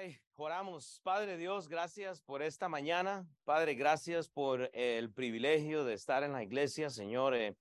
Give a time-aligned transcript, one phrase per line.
[0.00, 0.98] Ay, oramos.
[1.04, 3.26] Padre Dios, gracias por esta mañana.
[3.44, 7.54] Padre, gracias por el privilegio de estar en la iglesia, Señor, eh,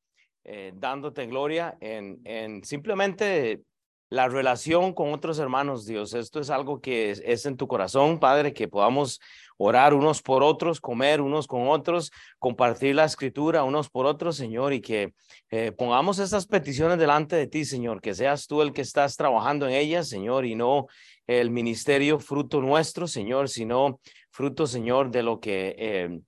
[0.45, 3.61] eh, dándote gloria en, en simplemente
[4.09, 6.13] la relación con otros hermanos, Dios.
[6.13, 9.19] Esto es algo que es, en tu corazón, Padre, que podamos
[9.57, 14.73] orar unos por otros, comer unos con otros, compartir la escritura unos por otros, Señor,
[14.73, 15.13] y que
[15.51, 19.67] eh, pongamos estas peticiones delante de ti, Señor, que seas tú el que estás trabajando
[19.67, 20.87] en ellas, Señor, y no
[21.29, 23.99] el ministerio fruto nuestro, Señor, sino
[24.31, 25.75] fruto, Señor, de lo que...
[25.77, 26.19] Eh,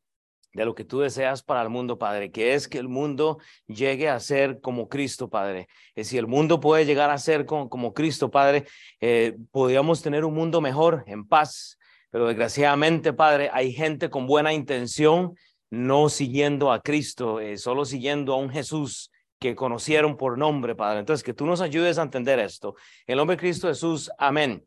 [0.54, 3.38] de lo que tú deseas para el mundo, Padre, que es que el mundo
[3.68, 5.68] llegue a ser como Cristo, Padre.
[5.96, 8.66] Y si el mundo puede llegar a ser como, como Cristo, Padre,
[9.00, 11.78] eh, podríamos tener un mundo mejor, en paz.
[12.10, 15.36] Pero desgraciadamente, Padre, hay gente con buena intención
[15.70, 19.10] no siguiendo a Cristo, eh, solo siguiendo a un Jesús
[19.40, 21.00] que conocieron por nombre, Padre.
[21.00, 22.76] Entonces, que tú nos ayudes a entender esto.
[23.08, 24.64] En el nombre de Cristo Jesús, amén.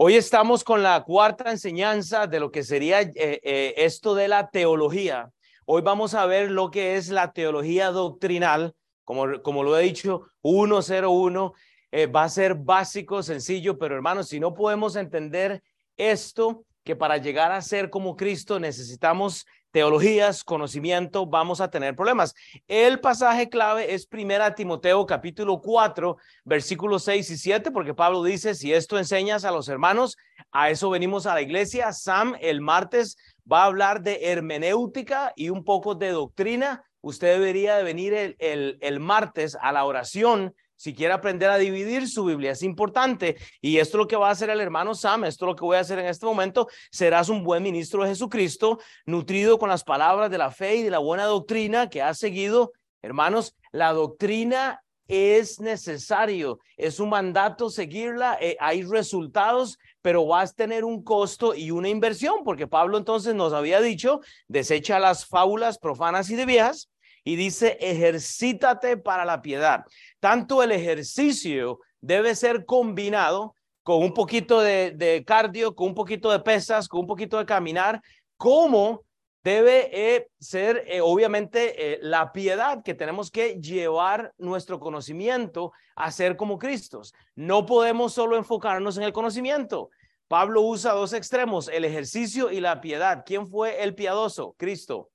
[0.00, 4.48] Hoy estamos con la cuarta enseñanza de lo que sería eh, eh, esto de la
[4.48, 5.32] teología.
[5.66, 8.76] Hoy vamos a ver lo que es la teología doctrinal.
[9.02, 11.52] Como, como lo he dicho, 101
[11.90, 15.64] eh, va a ser básico, sencillo, pero hermanos, si no podemos entender
[15.96, 22.34] esto, que para llegar a ser como Cristo necesitamos teologías, conocimiento, vamos a tener problemas.
[22.66, 28.54] El pasaje clave es Primera Timoteo capítulo 4, versículos 6 y 7, porque Pablo dice,
[28.54, 30.16] si esto enseñas a los hermanos,
[30.50, 31.92] a eso venimos a la iglesia.
[31.92, 33.16] Sam el martes
[33.50, 36.84] va a hablar de hermenéutica y un poco de doctrina.
[37.00, 41.58] Usted debería de venir el, el, el martes a la oración si quiere aprender a
[41.58, 43.36] dividir su Biblia, es importante.
[43.60, 45.64] Y esto es lo que va a hacer el hermano Sam, esto es lo que
[45.64, 46.68] voy a hacer en este momento.
[46.92, 50.90] Serás un buen ministro de Jesucristo, nutrido con las palabras de la fe y de
[50.90, 52.72] la buena doctrina que has seguido.
[53.02, 60.54] Hermanos, la doctrina es necesario, es un mandato seguirla, eh, hay resultados, pero vas a
[60.54, 65.78] tener un costo y una inversión, porque Pablo entonces nos había dicho, desecha las fábulas
[65.78, 66.88] profanas y de viejas
[67.24, 69.84] y dice, ejercítate para la piedad.
[70.20, 76.40] Tanto el ejercicio debe ser combinado con un poquito de, cardio, con un poquito de
[76.40, 78.02] pesas, con un poquito de caminar,
[78.36, 79.04] como
[79.42, 86.10] debe eh, ser eh, obviamente eh, la piedad que tenemos que llevar nuestro conocimiento a
[86.10, 87.14] ser como Cristos.
[87.34, 89.88] No podemos solo enfocarnos en el conocimiento.
[90.28, 93.22] Pablo usa dos extremos, el ejercicio y la piedad.
[93.24, 94.54] ¿Quién fue el piadoso?
[94.58, 95.08] Cristo.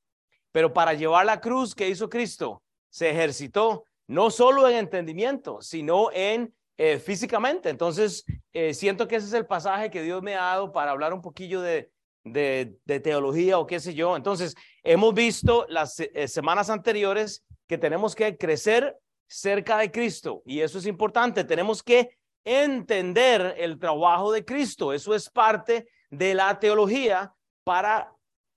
[0.54, 6.12] Pero para llevar la cruz que hizo Cristo, se ejercitó no solo en entendimiento, sino
[6.14, 7.70] en eh, físicamente.
[7.70, 11.12] Entonces, eh, siento que ese es el pasaje que Dios me ha dado para hablar
[11.12, 11.92] un poquillo de,
[12.24, 14.16] de, teología o qué sé yo.
[14.16, 18.98] Entonces, hemos visto las eh, semanas anteriores que tenemos que crecer
[19.28, 21.44] cerca de Cristo y eso es importante.
[21.44, 24.94] Tenemos que entender el trabajo de Cristo.
[24.94, 27.34] Eso es parte de la teología
[27.64, 28.13] para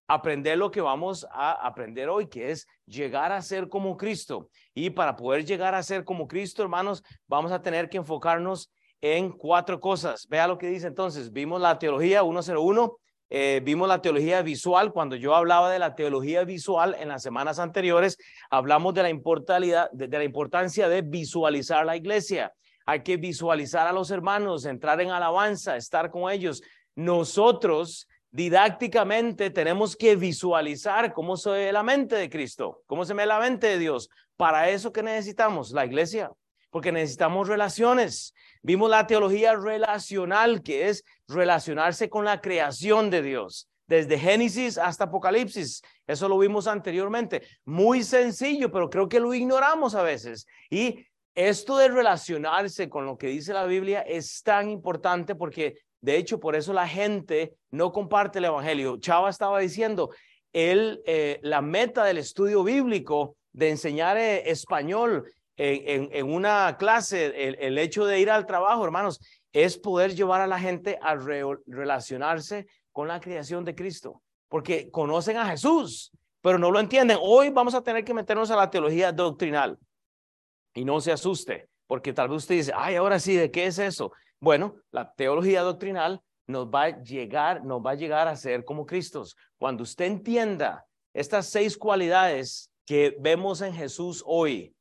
[0.08, 4.50] aprender lo que vamos a aprender hoy, que es llegar a ser como Cristo.
[4.74, 9.30] Y para poder llegar a ser como Cristo, hermanos, vamos a tener que enfocarnos en
[9.32, 10.26] cuatro cosas.
[10.28, 11.32] Vea lo que dice entonces.
[11.32, 12.96] Vimos la teología 101,
[13.30, 14.92] eh, vimos la teología visual.
[14.92, 18.16] Cuando yo hablaba de la teología visual en las semanas anteriores,
[18.50, 22.52] hablamos de la, de, de la importancia de visualizar la iglesia.
[22.86, 26.62] Hay que visualizar a los hermanos, entrar en alabanza, estar con ellos.
[26.94, 33.24] Nosotros didácticamente tenemos que visualizar cómo se ve la mente de Cristo, cómo se ve
[33.24, 34.10] la mente de Dios.
[34.36, 36.30] Para eso que necesitamos la iglesia,
[36.68, 38.34] porque necesitamos relaciones.
[38.60, 45.04] Vimos la teología relacional, que es relacionarse con la creación de Dios, desde Génesis hasta
[45.04, 45.80] Apocalipsis.
[46.06, 47.40] Eso lo vimos anteriormente.
[47.64, 50.46] Muy sencillo, pero creo que lo ignoramos a veces.
[50.68, 56.18] Y esto de relacionarse con lo que dice la Biblia es tan importante porque de
[56.18, 58.96] hecho, por eso la gente no comparte el Evangelio.
[58.98, 60.10] Chava estaba diciendo,
[60.52, 65.24] él, eh, la meta del estudio bíblico de enseñar eh, español
[65.56, 69.18] en, en, una clase, el, hecho de ir al trabajo, hermanos,
[69.52, 75.38] es poder llevar a la gente a relacionarse con la creación de Cristo, porque conocen
[75.38, 77.18] a Jesús, pero no lo entienden.
[77.20, 79.76] Hoy vamos a tener que meternos a la teología doctrinal
[80.72, 83.80] y no se asuste, porque tal vez usted dice, ay, ahora sí, ¿de qué es
[83.80, 84.12] eso?
[84.40, 88.86] Bueno, la teología doctrinal nos va a llegar, nos va a llegar a ser como
[88.86, 89.36] Cristos.
[89.58, 90.84] Cuando usted entienda
[91.14, 94.74] estas seis cualidades que vemos en Jesús hoy,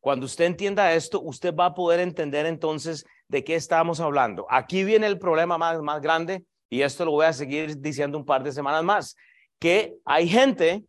[0.00, 4.46] cuando usted entienda esto, usted va a poder entender entonces de qué estamos hablando.
[4.50, 8.24] Aquí viene el problema más, más grande y esto lo voy a seguir diciendo un
[8.24, 9.14] par de semanas más,
[9.60, 10.84] que hay gente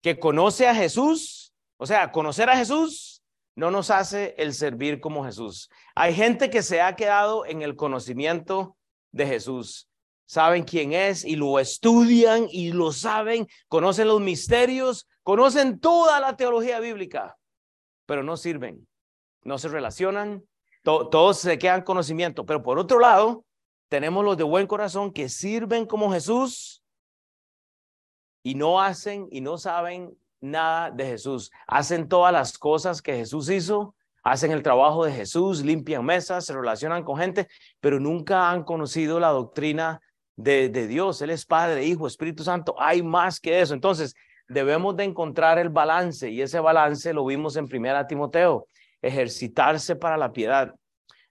[0.00, 3.13] que conoce a Jesús, o sea, conocer a Jesús
[3.56, 5.70] no nos hace el servir como Jesús.
[5.94, 8.76] Hay gente que se ha quedado en el conocimiento
[9.12, 9.88] de Jesús.
[10.26, 16.34] saben quién es y lo estudian y lo saben, conocen los misterios, conocen toda la
[16.34, 17.36] teología bíblica,
[18.06, 18.88] pero no sirven,
[19.42, 20.42] no se relacionan,
[20.82, 22.46] todos se quedan conocimiento.
[22.46, 23.44] Pero por otro lado,
[23.88, 26.82] tenemos los de buen corazón que sirven como Jesús
[28.42, 31.50] y no hacen y no saben nada de Jesús.
[31.66, 36.54] Hacen todas las cosas que Jesús hizo, hacen el trabajo de Jesús, limpian mesas, se
[36.54, 37.48] relacionan con gente,
[37.80, 40.00] pero nunca han conocido la doctrina
[40.36, 41.20] de, Dios.
[41.22, 42.74] Él es Padre, Hijo, Espíritu Santo.
[42.78, 43.74] Hay más que eso.
[43.74, 44.14] Entonces,
[44.48, 48.68] debemos de encontrar el balance y ese balance lo vimos en Primera Timoteo,
[49.00, 50.74] ejercitarse para la piedad.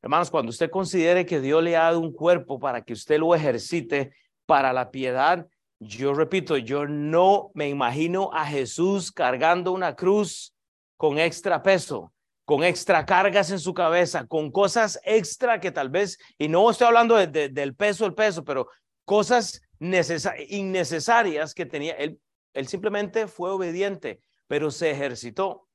[0.02, 3.34] Hermanos, cuando usted considere que Dios le ha dado un cuerpo para que usted lo
[3.34, 4.12] ejercite
[4.46, 5.48] para la piedad,
[5.84, 10.54] yo repito, yo no me imagino a Jesús cargando una cruz
[10.98, 12.14] con extra peso,
[12.46, 16.88] con extra cargas en su cabeza, con cosas extra que tal vez, y no estoy
[16.88, 18.68] hablando del peso, el peso, pero
[19.06, 21.94] cosas innecesarias que tenía.
[21.94, 22.20] Él,
[22.68, 25.68] simplemente fue obediente, pero se ejercitó.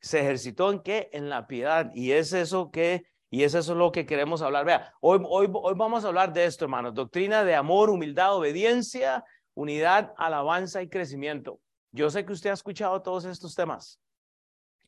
[0.00, 1.08] ¿Se ejercitó en qué?
[1.12, 1.90] En la piedad.
[1.94, 4.64] Y es eso que, y es eso lo que queremos hablar.
[4.66, 6.94] Vea, hoy, hoy, hoy vamos a hablar de esto, hermanos.
[6.94, 9.24] Doctrina de amor, humildad, obediencia,
[9.56, 11.58] unidad, alabanza y crecimiento.
[11.90, 13.98] Yo sé que usted ha escuchado todos estos temas.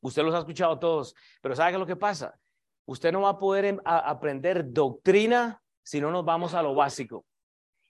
[0.00, 2.38] Usted los ha escuchado todos, pero ¿sabe qué es lo que pasa?
[2.85, 7.25] Usted no va a poder em, aprender doctrina si no nos vamos a lo básico.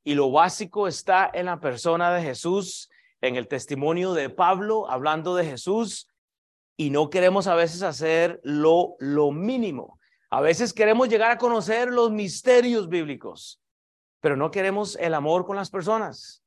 [0.04, 2.88] Y lo básico está en la persona de Jesús,
[3.20, 6.08] en el testimonio de Pablo, hablando de Jesús.
[6.76, 9.98] Y no queremos a veces hacer lo, lo mínimo.
[10.30, 13.60] A veces queremos llegar a conocer los misterios bíblicos,
[14.20, 16.42] pero no queremos el amor con las personas.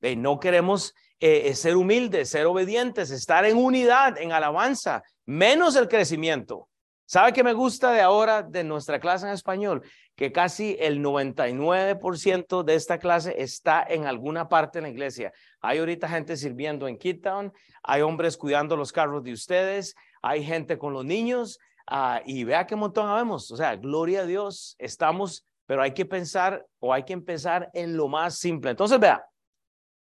[0.00, 5.88] Eh, no queremos eh, ser humildes, ser obedientes, estar en unidad, en alabanza, menos el
[5.88, 6.68] crecimiento.
[7.10, 9.82] ¿Sabe qué me gusta de ahora de nuestra clase en español?
[10.14, 15.32] Que casi el 99% de esta clase está en alguna parte de la iglesia.
[15.62, 17.50] Hay ahorita gente sirviendo en Town,
[17.82, 22.66] hay hombres cuidando los carros de ustedes, hay gente con los niños ah, y vea
[22.66, 23.50] qué montón habemos.
[23.50, 27.96] O sea, gloria a Dios, estamos, pero hay que pensar o hay que empezar en
[27.96, 28.72] lo más simple.
[28.72, 29.24] Entonces, vea,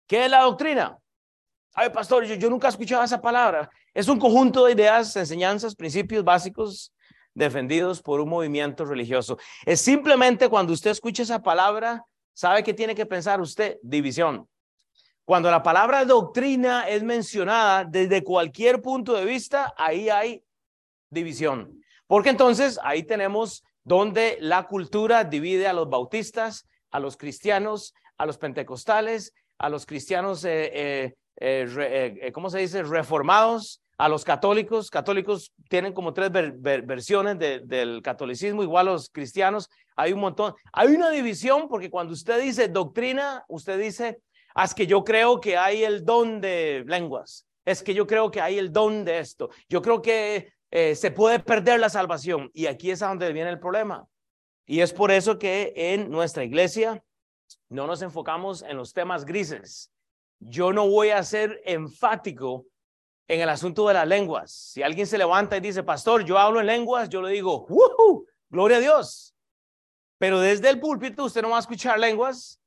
[0.08, 0.98] ¿Qué es la doctrina?
[1.74, 3.70] Ay, pastor, yo, nunca he escuchado esa palabra.
[3.94, 6.94] Es un conjunto de ideas, enseñanzas, principios básicos
[7.34, 9.38] defendidos por un movimiento religioso.
[9.66, 13.78] Es simplemente cuando usted escucha esa palabra, ¿sabe qué tiene que pensar usted?
[13.84, 14.48] División.
[15.26, 20.44] Cuando la palabra doctrina es mencionada desde cualquier punto de vista, ahí hay
[21.10, 21.82] división.
[22.08, 28.26] Porque entonces ahí tenemos donde la cultura divide a los bautistas, a los cristianos, a
[28.26, 32.84] los pentecostales a los cristianos, eh, eh, eh, ¿cómo se dice?
[32.84, 34.90] Reformados, a los católicos.
[34.90, 39.70] Católicos tienen como tres versiones del catolicismo, igual los cristianos.
[39.96, 40.54] Hay un montón.
[40.72, 44.20] Hay una división porque cuando usted dice doctrina, usted dice,
[44.54, 47.48] ah, es que yo creo que hay el don de lenguas.
[47.66, 49.50] Es que yo creo que hay el don de esto.
[49.68, 52.52] Yo creo que se puede perder la salvación.
[52.54, 54.08] Y aquí es a donde viene el problema.
[54.68, 57.04] Y es por eso que en nuestra iglesia
[57.70, 59.92] no nos enfocamos en los temas grises.
[60.40, 62.66] Yo no voy a ser enfático
[63.28, 64.52] en el asunto de las lenguas.
[64.52, 68.26] Si alguien se levanta y dice, pastor, yo hablo en lenguas, yo le digo, ¡Woohoo!
[68.50, 69.36] ¡Gloria a Dios!
[70.18, 72.62] Pero desde el púlpito usted no va a escuchar lenguas.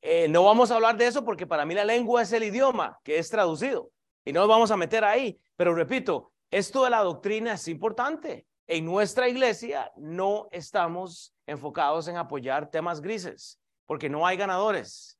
[0.00, 2.98] Eh, no vamos a hablar de eso porque para mí la lengua es el idioma
[3.02, 3.90] que es traducido
[4.24, 5.38] y no nos vamos a meter ahí.
[5.56, 8.46] Pero repito, esto de la doctrina es importante.
[8.66, 15.18] En nuestra iglesia no estamos enfocados en apoyar temas grises porque no hay ganadores.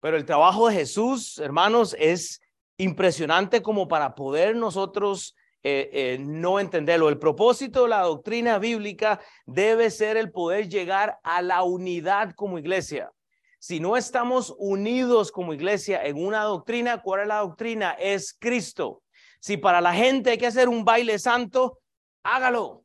[0.00, 2.40] Pero el trabajo de Jesús, hermanos, es
[2.78, 5.34] impresionante como para poder nosotros
[5.64, 7.08] eh, eh, no entenderlo.
[7.08, 12.58] El propósito de la doctrina bíblica debe ser el poder llegar a la unidad como
[12.58, 13.10] iglesia.
[13.58, 17.92] Si no estamos unidos como iglesia en una doctrina, ¿cuál es la doctrina?
[17.98, 19.02] Es Cristo.
[19.40, 21.80] Si para la gente hay que hacer un baile santo,
[22.22, 22.84] hágalo.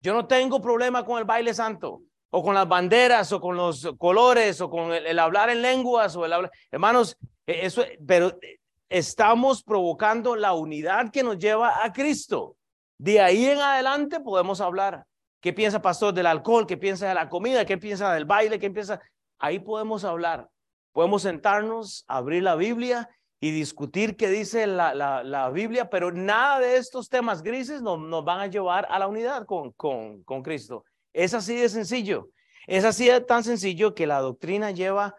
[0.00, 2.02] Yo no tengo problema con el baile santo
[2.34, 6.24] o con las banderas, o con los colores, o con el, hablar en lenguas, o
[6.24, 8.58] el hablar, hermanos, e, eso, pero eh,
[8.88, 12.56] estamos provocando la unidad que nos lleva a Cristo.
[12.98, 15.04] De ahí en adelante podemos hablar.
[15.42, 16.66] ¿Qué piensa pastor del alcohol?
[16.66, 17.66] ¿Qué piensa de la comida?
[17.66, 18.58] ¿Qué piensa del baile?
[18.58, 18.98] ¿Qué piensa?
[19.38, 20.48] Ahí podemos hablar.
[20.92, 23.10] Podemos sentarnos, abrir la Biblia
[23.40, 27.98] y discutir qué dice la, la, la Biblia, pero nada de estos temas grises nos,
[27.98, 30.84] nos van a llevar a la unidad con, con, con Cristo.
[31.12, 32.30] Es así de sencillo.
[32.66, 35.16] Es así de tan sencillo que la doctrina lleva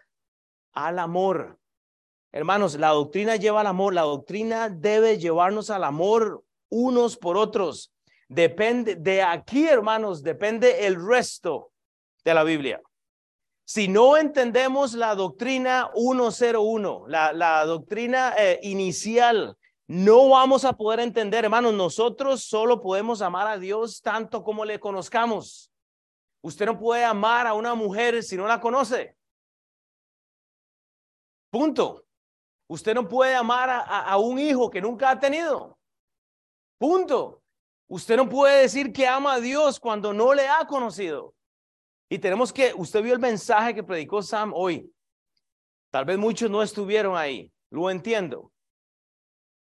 [0.72, 1.60] al amor.
[2.32, 3.94] Hermanos, la doctrina lleva al amor.
[3.94, 7.94] La doctrina debe llevarnos al amor unos por otros.
[8.28, 11.72] Depende de aquí, hermanos, depende el resto
[12.24, 12.82] de la Biblia.
[13.66, 19.58] si no entendemos la doctrina 101, la, la doctrina eh, inicial,
[19.88, 24.80] no vamos a poder entender, hermanos, nosotros solo podemos amar a Dios tanto como le
[24.80, 25.73] conozcamos.
[26.44, 29.16] Usted no puede amar a una mujer si no la conoce.
[31.50, 32.06] Punto.
[32.68, 35.78] Usted no puede amar a, a, un hijo que nunca ha tenido.
[36.78, 37.42] Punto.
[37.88, 41.34] Usted no puede decir que ama a Dios cuando no le ha conocido.
[42.10, 44.92] Y tenemos que, usted vio el mensaje que predicó Sam hoy.
[45.92, 47.52] Tal vez muchos no estuvieron ahí.
[47.70, 48.52] Lo entiendo.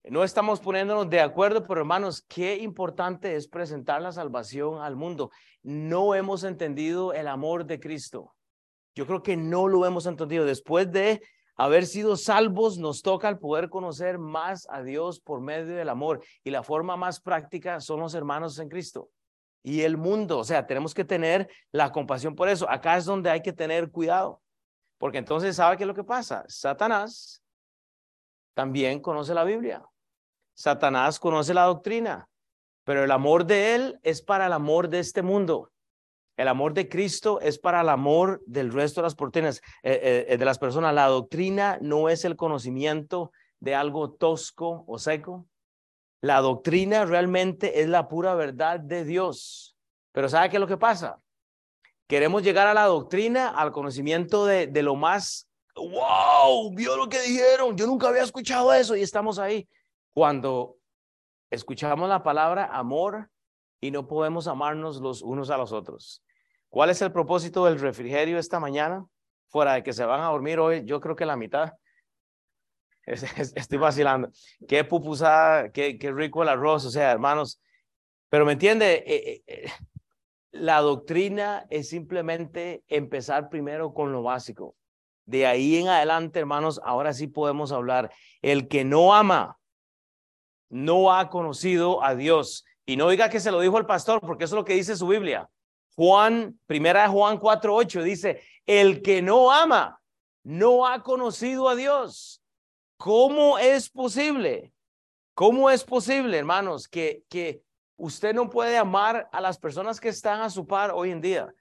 [0.07, 5.31] No estamos poniéndonos de acuerdo, pero hermanos, qué importante es presentar la salvación al mundo.
[5.63, 8.35] No hemos entendido el amor de Cristo.
[8.93, 10.45] Yo creo que no lo hemos entendido.
[10.45, 11.23] Después de
[11.55, 16.23] haber sido salvos, nos toca el poder conocer más a Dios por medio del amor.
[16.43, 19.09] Y la forma más práctica son los hermanos en Cristo
[19.63, 20.37] y el mundo.
[20.37, 22.69] O sea, tenemos que tener la compasión por eso.
[22.69, 24.39] Acá es donde hay que tener cuidado.
[24.99, 26.45] Porque entonces, ¿sabe qué es lo que pasa?
[26.47, 27.43] Satanás
[28.53, 29.83] también conoce la Biblia.
[30.55, 32.29] Satanás conoce la doctrina,
[32.85, 35.71] pero el amor de él es para el amor de este mundo.
[36.37, 40.37] El amor de Cristo es para el amor del resto de las eh, eh, eh,
[40.37, 40.93] de las personas.
[40.93, 45.45] La doctrina no es el conocimiento de algo tosco o seco.
[46.21, 49.77] La doctrina realmente es la pura verdad de Dios.
[50.11, 51.19] Pero ¿sabe qué es lo que pasa?
[52.07, 57.19] Queremos llegar a la doctrina, al conocimiento de, de lo más, wow, vio lo que
[57.21, 59.67] dijeron, yo nunca había escuchado eso y estamos ahí
[60.15, 60.77] cuando
[61.51, 63.29] escuchamos la palabra amor
[63.81, 66.23] y no podemos amarnos los unos a los otros.
[66.69, 69.05] ¿Cuál es el propósito del refrigerio esta mañana?
[69.49, 71.73] Fuera de que se van a dormir hoy, yo creo que la mitad.
[73.05, 74.29] Estoy vacilando.
[74.65, 77.61] Qué pupusada, qué, qué rico el arroz, o sea, hermanos.
[78.29, 79.71] Pero me entiende, eh, eh, eh,
[80.51, 84.77] la doctrina es simplemente empezar primero con lo básico.
[85.25, 88.13] De ahí en adelante, hermanos, ahora sí podemos hablar.
[88.41, 89.59] El que no ama
[90.69, 92.65] no ha conocido a Dios.
[92.85, 94.95] Y no diga que se lo dijo el pastor, porque eso es lo que dice
[94.95, 95.49] su Biblia.
[95.95, 100.01] Juan, primera de Juan 4:8 dice, el que no ama
[100.43, 102.41] no ha conocido a Dios.
[102.97, 104.73] ¿Cómo es posible?
[105.33, 107.61] ¿Cómo es posible, hermanos, que, que
[107.97, 111.53] usted no puede amar a las personas que están a su par hoy en día?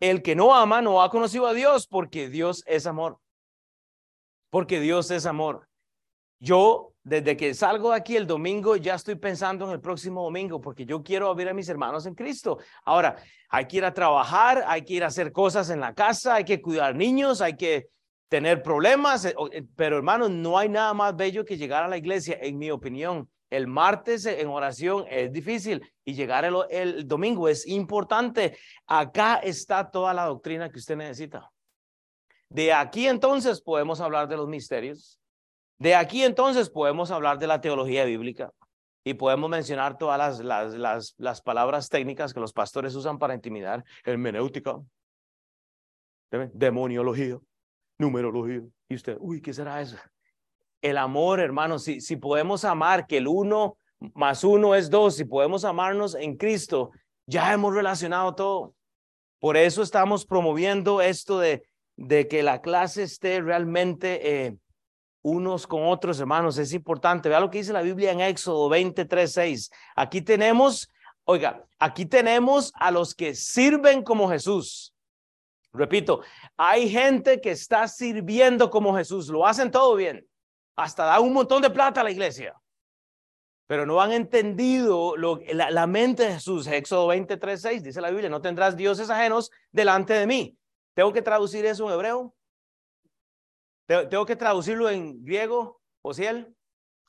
[0.00, 3.20] El que no ama no ha conocido a Dios porque Dios es amor.
[4.50, 5.68] Porque Dios es amor.
[6.40, 10.60] Yo desde que salgo de aquí el domingo, ya estoy pensando en el próximo domingo,
[10.60, 12.58] porque yo quiero ver a mis hermanos en Cristo.
[12.84, 13.16] Ahora,
[13.48, 16.44] hay que ir a trabajar, hay que ir a hacer cosas en la casa, hay
[16.44, 17.88] que cuidar niños, hay que
[18.28, 21.96] tener problemas, eh, eh, pero hermanos, no hay nada más bello que llegar a la
[21.96, 23.28] iglesia, en mi opinión.
[23.50, 28.56] El martes en oración es difícil y llegar el, el domingo es importante.
[28.86, 31.50] Acá está toda la doctrina que usted necesita.
[32.48, 35.21] De aquí entonces podemos hablar de los misterios
[35.82, 38.52] de aquí entonces podemos hablar de la teología bíblica
[39.02, 43.84] y podemos mencionar todas las, las, las, palabras técnicas que los pastores usan para intimidar,
[44.04, 44.76] hermenéutica,
[46.30, 47.36] demoniología,
[47.98, 48.62] numerología.
[48.88, 49.96] Y usted, uy, ¿qué será eso?
[50.80, 53.76] El amor, hermanos, si, si podemos amar que el uno
[54.14, 56.92] más uno es dos, si podemos amarnos en Cristo,
[57.26, 58.74] ya hemos relacionado todo.
[59.40, 61.64] Por eso estamos promoviendo esto de,
[61.96, 64.56] de que la clase esté realmente eh,
[65.22, 67.28] unos con otros, hermanos, es importante.
[67.28, 69.70] Vea lo que dice la Biblia en Éxodo 23, 6.
[69.96, 70.90] Aquí tenemos,
[71.24, 74.92] oiga, aquí tenemos a los que sirven como Jesús.
[75.72, 76.20] Repito,
[76.56, 80.26] hay gente que está sirviendo como Jesús, lo hacen todo bien,
[80.76, 82.54] hasta da un montón de plata a la iglesia,
[83.66, 86.66] pero no han entendido lo, la, la mente de Jesús.
[86.66, 90.58] Éxodo 23, 6 dice la Biblia, no tendrás dioses ajenos delante de mí.
[90.92, 92.34] ¿Tengo que traducir eso en hebreo?
[93.86, 96.54] ¿Tengo que traducirlo en griego, Osiel?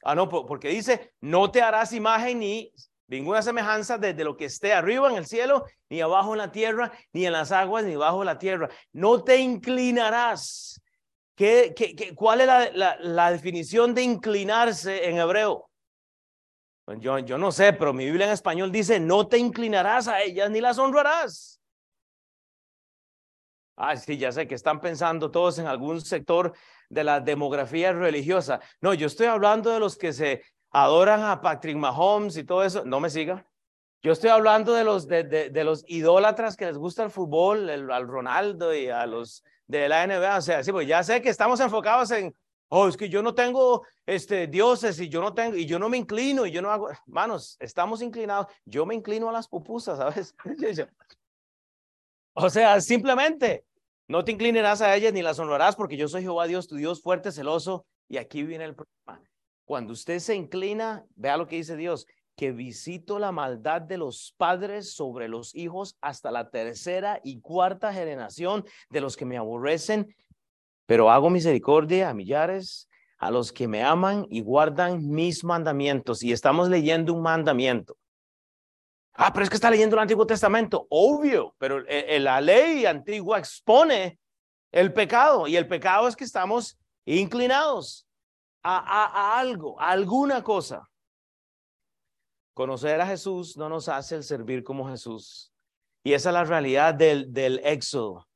[0.04, 2.74] Ah, no, porque dice, no te harás imagen ni
[3.08, 6.92] ninguna semejanza desde lo que esté arriba en el cielo, ni abajo en la tierra,
[7.14, 8.70] ni en las aguas, ni bajo la tierra.
[8.92, 10.82] No te inclinarás.
[11.36, 15.68] ¿Qué, qué, cuál es la, la, la, definición de inclinarse en hebreo?
[16.86, 20.22] Pues yo, yo no sé, pero mi Biblia en español dice, no te inclinarás a
[20.22, 21.60] ellas ni las honrarás.
[23.76, 26.54] Ah, sí, ya sé que están pensando todos en algún sector
[26.90, 28.60] de la demografía religiosa.
[28.82, 32.86] No, yo estoy hablando de los que se adoran a Patrick Mahomes y todo eso.
[32.86, 33.46] No me siga.
[34.04, 38.08] Yo estoy hablando de los, de, de, los idólatras que les gusta el fútbol, al
[38.08, 40.38] Ronaldo y a los de la NBA.
[40.38, 42.36] O sea, sí, pues ya sé que estamos enfocados en,
[42.68, 45.88] oh, es que yo no tengo este, dioses y yo no tengo, y yo no
[45.88, 48.48] me inclino y yo no hago, manos, estamos inclinados.
[48.66, 49.98] Yo me inclino a las pupusas,
[50.36, 50.36] ¿sabes?
[52.34, 53.64] O sea, simplemente,
[54.08, 57.02] No te inclinarás a ellas ni las honrarás porque yo soy Jehová Dios, tu Dios
[57.02, 57.86] fuerte, celoso.
[58.10, 59.28] Y aquí viene el problema.
[59.66, 64.34] Cuando usted se inclina, vea lo que dice Dios, que visito la maldad de los
[64.38, 70.14] padres sobre los hijos hasta la tercera y cuarta generación de los que me aborrecen,
[70.86, 76.24] pero hago misericordia a millares, a los que me aman y guardan mis mandamientos.
[76.24, 77.93] Y estamos leyendo un mandamiento.
[79.16, 82.86] Ah, pero es que está leyendo el Antiguo Testamento, obvio, pero eh, eh, la ley
[82.86, 84.20] antigua expone
[84.72, 88.08] el pecado y el pecado es que estamos inclinados
[88.64, 90.90] a, a, algo, a alguna cosa.
[92.56, 95.52] Conocer a Jesús no nos hace el servir como Jesús.
[96.04, 98.28] Y esa es la realidad del, del éxodo.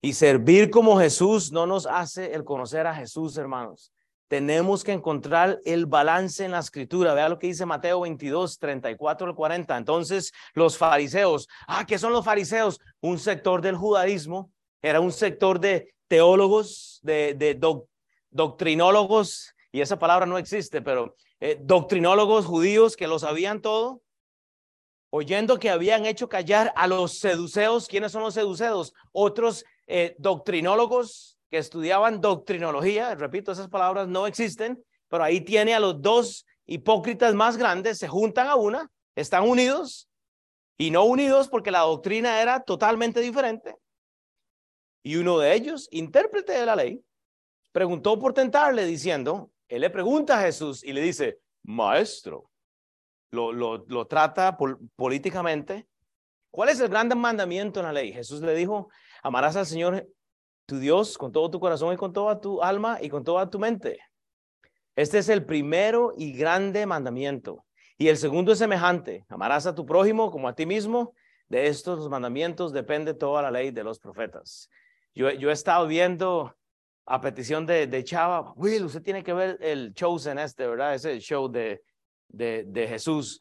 [0.00, 3.92] Y servir como Jesús no nos hace el conocer a Jesús, hermanos.
[4.28, 7.14] Tenemos que encontrar el balance en la escritura.
[7.14, 9.76] Vea lo que dice Mateo 22, 34 al 40.
[9.76, 12.80] Entonces, los fariseos, ah, ¿qué son los fariseos?
[13.00, 14.50] Un sector del judaísmo,
[14.82, 17.58] era un sector de teólogos, de,
[18.30, 24.02] doctrinólogos, y esa palabra no existe, pero eh, doctrinólogos judíos que lo sabían todo,
[25.10, 27.86] oyendo que habían hecho callar a los seduceos.
[27.86, 28.92] ¿Quiénes son los seduceos?
[29.12, 35.80] Otros eh, doctrinólogos que estudiaban doctrinología, repito, esas palabras no existen, pero ahí tiene a
[35.80, 40.08] los dos hipócritas más grandes, se juntan a una, están unidos
[40.76, 43.76] y no unidos porque la doctrina era totalmente diferente.
[45.02, 47.00] Y uno de ellos, intérprete de la ley,
[47.72, 52.50] preguntó por tentarle diciendo, él le pregunta a Jesús y le dice, maestro,
[53.30, 54.56] lo, lo, trata
[54.96, 55.86] políticamente.
[56.50, 58.12] ¿Cuál es el gran mandamiento en la ley?
[58.12, 58.88] Jesús le dijo,
[59.22, 60.08] amarás al Señor
[60.66, 63.58] tu Dios con todo tu corazón y con toda tu alma y con toda tu
[63.58, 63.98] mente.
[64.96, 67.64] Este es el primero y grande mandamiento.
[67.98, 69.24] Y el segundo es semejante.
[69.28, 71.14] Amarás a tu prójimo como a ti mismo.
[71.48, 74.68] De estos mandamientos depende toda la ley de los profetas.
[75.14, 76.54] Yo, yo he estado viendo
[77.06, 79.94] a petición de, de Chava, Will, usted tiene que ver el
[80.26, 80.94] en este, ¿verdad?
[80.94, 81.82] Ese show de,
[82.28, 83.40] de, de Jesús.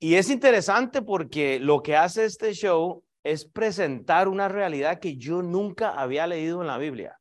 [0.00, 5.42] Y es interesante porque lo que hace este show es presentar una realidad que yo
[5.42, 7.18] nunca había leído en la Biblia.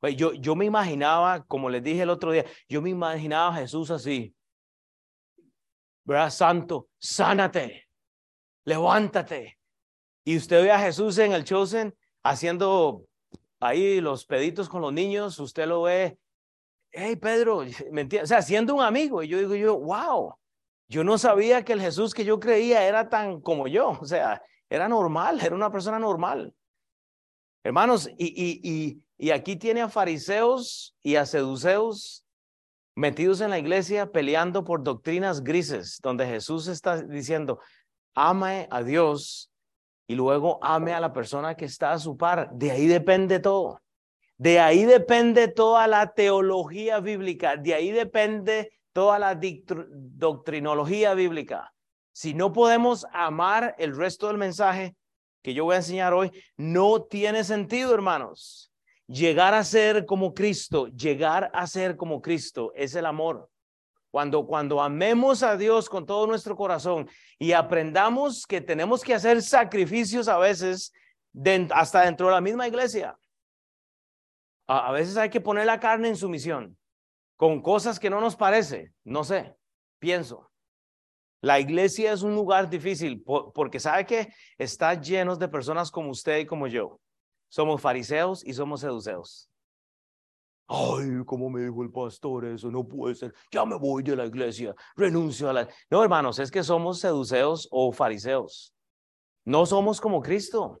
[0.00, 3.60] Pues yo, yo me imaginaba, como les dije el otro día, yo me imaginaba a
[3.60, 4.34] Jesús así.
[6.04, 6.30] ¿Verdad?
[6.30, 7.88] Santo, sánate,
[8.64, 9.58] levántate.
[10.24, 13.06] Y usted ve a Jesús en el Chosen haciendo
[13.60, 16.18] ahí los peditos con los niños, usted lo ve,
[16.90, 18.24] hey Pedro, ¿me entiendes?
[18.24, 19.22] O sea, siendo un amigo.
[19.22, 20.34] Y yo digo yo, wow,
[20.88, 23.98] yo no sabía que el Jesús que yo creía era tan como yo.
[24.00, 24.42] O sea,
[24.74, 26.54] era normal, era una persona normal.
[27.62, 32.24] Hermanos, y, y, y, y aquí tiene a fariseos y a seduceos
[32.94, 37.60] metidos en la iglesia peleando por doctrinas grises, donde Jesús está diciendo,
[38.14, 39.50] ame a Dios
[40.06, 42.50] y luego ame a la persona que está a su par.
[42.52, 43.80] De ahí depende todo.
[44.36, 47.56] De ahí depende toda la teología bíblica.
[47.56, 51.73] De ahí depende toda la doctrinología bíblica.
[52.14, 54.94] Si no podemos amar el resto del mensaje
[55.42, 58.72] que yo voy a enseñar hoy, no tiene sentido, hermanos.
[59.08, 63.50] Llegar a ser como Cristo, llegar a ser como Cristo es el amor.
[64.12, 69.42] Cuando, cuando amemos a Dios con todo nuestro corazón y aprendamos que tenemos que hacer
[69.42, 70.92] sacrificios a veces
[71.72, 73.18] hasta dentro de la misma iglesia.
[74.68, 76.78] A, a veces hay que poner la carne en sumisión
[77.36, 79.56] con cosas que no nos parece, no sé,
[79.98, 80.53] pienso.
[81.44, 86.38] La iglesia es un lugar difícil porque sabe que está lleno de personas como usted
[86.38, 86.98] y como yo.
[87.50, 89.50] Somos fariseos y somos seduceos.
[90.66, 93.34] Ay, como me dijo el pastor, eso no puede ser.
[93.50, 95.68] Ya me voy de la iglesia, renuncio a la.
[95.90, 98.74] No, hermanos, es que somos seduceos o fariseos.
[99.44, 100.80] No somos como Cristo.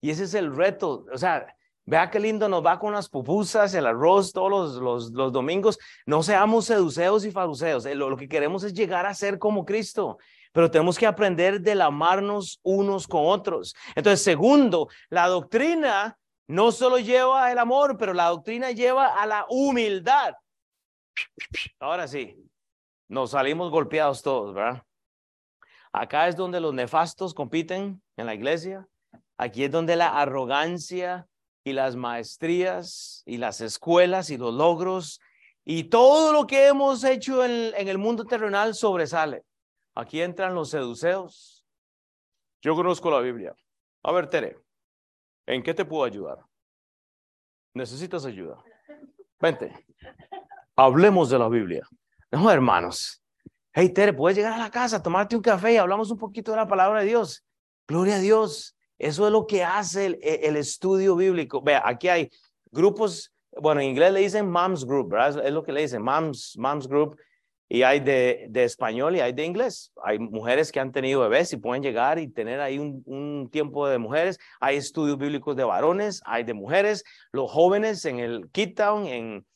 [0.00, 1.06] Y ese es el reto.
[1.12, 1.44] O sea,
[1.86, 5.78] Vea qué lindo nos va con las pupusas, el arroz todos los, los, los domingos.
[6.06, 7.84] No seamos seduceos y fariseos.
[7.84, 10.16] Eh, lo, lo, que queremos es llegar a ser como Cristo,
[10.52, 13.74] pero tenemos que aprender del amarnos unos con otros.
[13.94, 19.46] Entonces, segundo, la doctrina no solo lleva el amor, pero la doctrina lleva a la
[19.50, 20.34] humildad.
[21.78, 22.34] Ahora sí,
[23.08, 24.82] nos salimos golpeados todos, ¿verdad?
[25.92, 28.88] Acá es donde los nefastos compiten en la iglesia.
[29.36, 31.28] Aquí es donde la arrogancia
[31.64, 35.20] y las maestrías y las escuelas y los logros
[35.64, 39.44] y todo lo que hemos hecho en, el mundo terrenal sobresale.
[39.94, 41.64] Aquí entran los seduceos.
[42.60, 43.56] Yo conozco la Biblia.
[44.02, 44.58] A ver, Tere,
[45.46, 46.38] ¿en qué te puedo ayudar?
[47.72, 48.62] ¿Necesitas ayuda?
[49.40, 49.86] Vente.
[50.76, 51.88] Hablemos de la Biblia.
[52.30, 53.22] No, hermanos.
[53.72, 56.58] Hey, Tere, puedes llegar a la casa, tomarte un café y hablamos un poquito de
[56.58, 57.44] la palabra de Dios.
[57.88, 58.73] Gloria a Dios.
[58.98, 61.62] Eso es lo que hace el, el estudio bíblico.
[61.62, 62.30] Vea, aquí hay
[62.70, 65.44] grupos, bueno, en inglés le dicen moms group, ¿verdad?
[65.44, 67.16] Es lo que le dicen, moms, moms group.
[67.68, 69.92] Y hay de, español y hay de inglés.
[70.04, 73.98] Hay mujeres que han tenido bebés y pueden llegar y tener ahí un, tiempo de
[73.98, 74.38] mujeres.
[74.60, 77.04] Hay estudios bíblicos de varones, hay de mujeres.
[77.32, 79.46] Los jóvenes en el Town, en,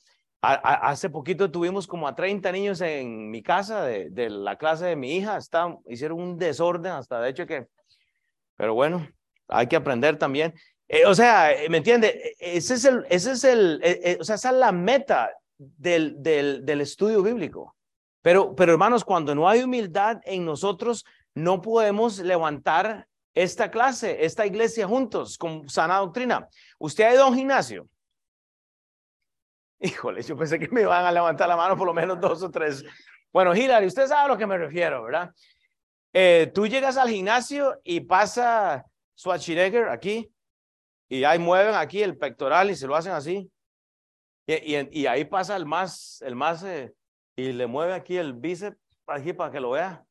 [0.40, 4.96] hace poquito tuvimos como a 30 niños en mi casa de, de la clase de
[4.96, 5.36] mi hija.
[5.36, 7.68] Está, hicieron un desorden hasta de hecho que...
[8.56, 9.06] Pero bueno,
[9.48, 10.54] hay que aprender también.
[10.86, 12.34] Eh, o sea, ¿me entiende?
[12.38, 15.30] E, ese es el, ese es el, eh, eh, o sea, esa es la meta
[15.58, 17.74] del, del, del estudio bíblico.
[18.22, 24.44] Pero, pero hermanos, cuando no hay humildad en nosotros, no podemos levantar esta clase, esta
[24.46, 26.48] iglesia juntos con sana doctrina.
[26.78, 27.88] ¿Usted ha ido a un gimnasio?
[29.80, 32.50] Híjole, yo pensé que me iban a levantar la mano por lo menos dos o
[32.50, 32.84] tres.
[33.32, 35.30] Bueno, Hilary, usted sabe a lo que me refiero, ¿verdad?
[36.12, 38.84] Eh, tú llegas al gimnasio y pasa
[39.18, 40.32] Schwarzenegger aquí
[41.08, 43.50] y ahí mueven aquí el pectoral y se lo hacen así.
[44.46, 46.94] Y, y, ahí pasa el más, el más eh,
[47.36, 50.04] y le mueve aquí el bíceps aquí para que lo vea.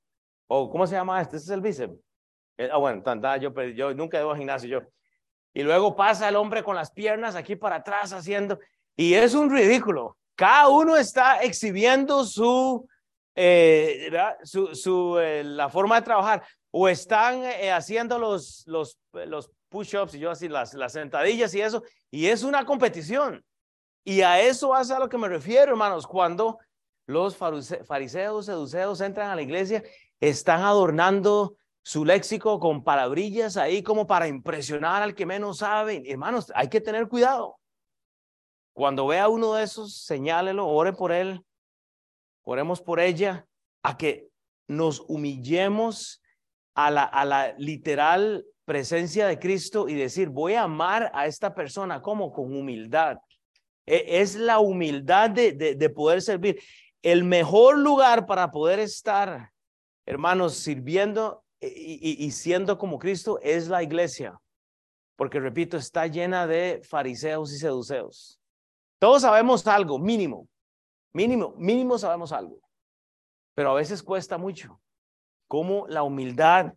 [0.48, 1.38] O ¿cómo se llama este?
[1.38, 1.96] Este es el bíceps.
[2.58, 4.88] Eh, ah, bueno, tanta, yo, yo nunca debo gimnasio yo.
[5.54, 8.60] Y luego pasa el hombre con las piernas aquí para atrás haciendo,
[8.96, 10.18] y es un ridículo.
[10.36, 12.88] Cada uno está exhibiendo su,
[13.36, 14.12] eh,
[14.44, 16.44] su, su la forma de trabajar.
[16.72, 21.84] O están haciendo los, los, los push-ups y yo así, las, las sentadillas y eso.
[22.12, 23.44] Y es una competición.
[24.04, 26.60] Y a eso es a lo que me refiero, hermanos, cuando
[27.08, 29.84] los fariseos, seduceos entran a la iglesia,
[30.20, 36.04] están adornando su léxico con palabrillas ahí como para impresionar al que menos sabe.
[36.06, 37.60] Hermanos, hay que tener cuidado.
[38.74, 41.44] Cuando vea uno de esos, señálelo, ore por él,
[42.44, 43.48] oremos por ella,
[43.84, 44.30] a que
[44.68, 46.22] nos humillemos
[46.78, 46.92] a
[47.26, 52.56] la, literal presencia de Cristo y decir, voy a amar a esta persona como con
[52.56, 53.18] humildad.
[53.86, 56.60] E, es la humildad de, de poder servir
[57.02, 59.52] el mejor lugar para poder estar,
[60.06, 64.40] hermanos, sirviendo y, siendo como Cristo es la iglesia.
[65.16, 68.40] Porque, repito, está llena de fariseos y seduceos.
[69.00, 70.48] Todos sabemos algo, mínimo,
[71.14, 72.60] mínimo, mínimo sabemos algo.
[73.56, 74.80] Pero a veces cuesta mucho.
[75.48, 76.74] ¿Cómo la humildad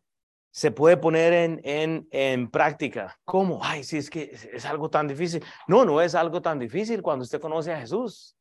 [0.50, 3.18] se puede poner en, en, en práctica?
[3.24, 3.60] ¿Cómo?
[3.62, 5.44] Ay, si es que es algo tan difícil.
[5.66, 8.36] No, no es algo tan difícil cuando usted conoce a Jesús.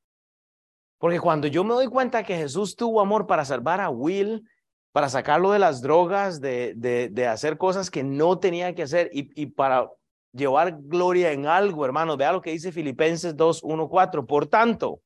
[0.97, 4.43] Porque cuando yo me doy cuenta que Jesús tuvo amor para salvar a Will,
[4.91, 9.31] para sacarlo de las drogas, de, de, hacer cosas que no tenía que hacer y,
[9.41, 9.89] y para
[10.33, 12.17] llevar gloria en algo, hermano.
[12.17, 14.25] Vea lo que dice Filipenses 2, 1, 4.
[14.25, 15.01] Por tanto,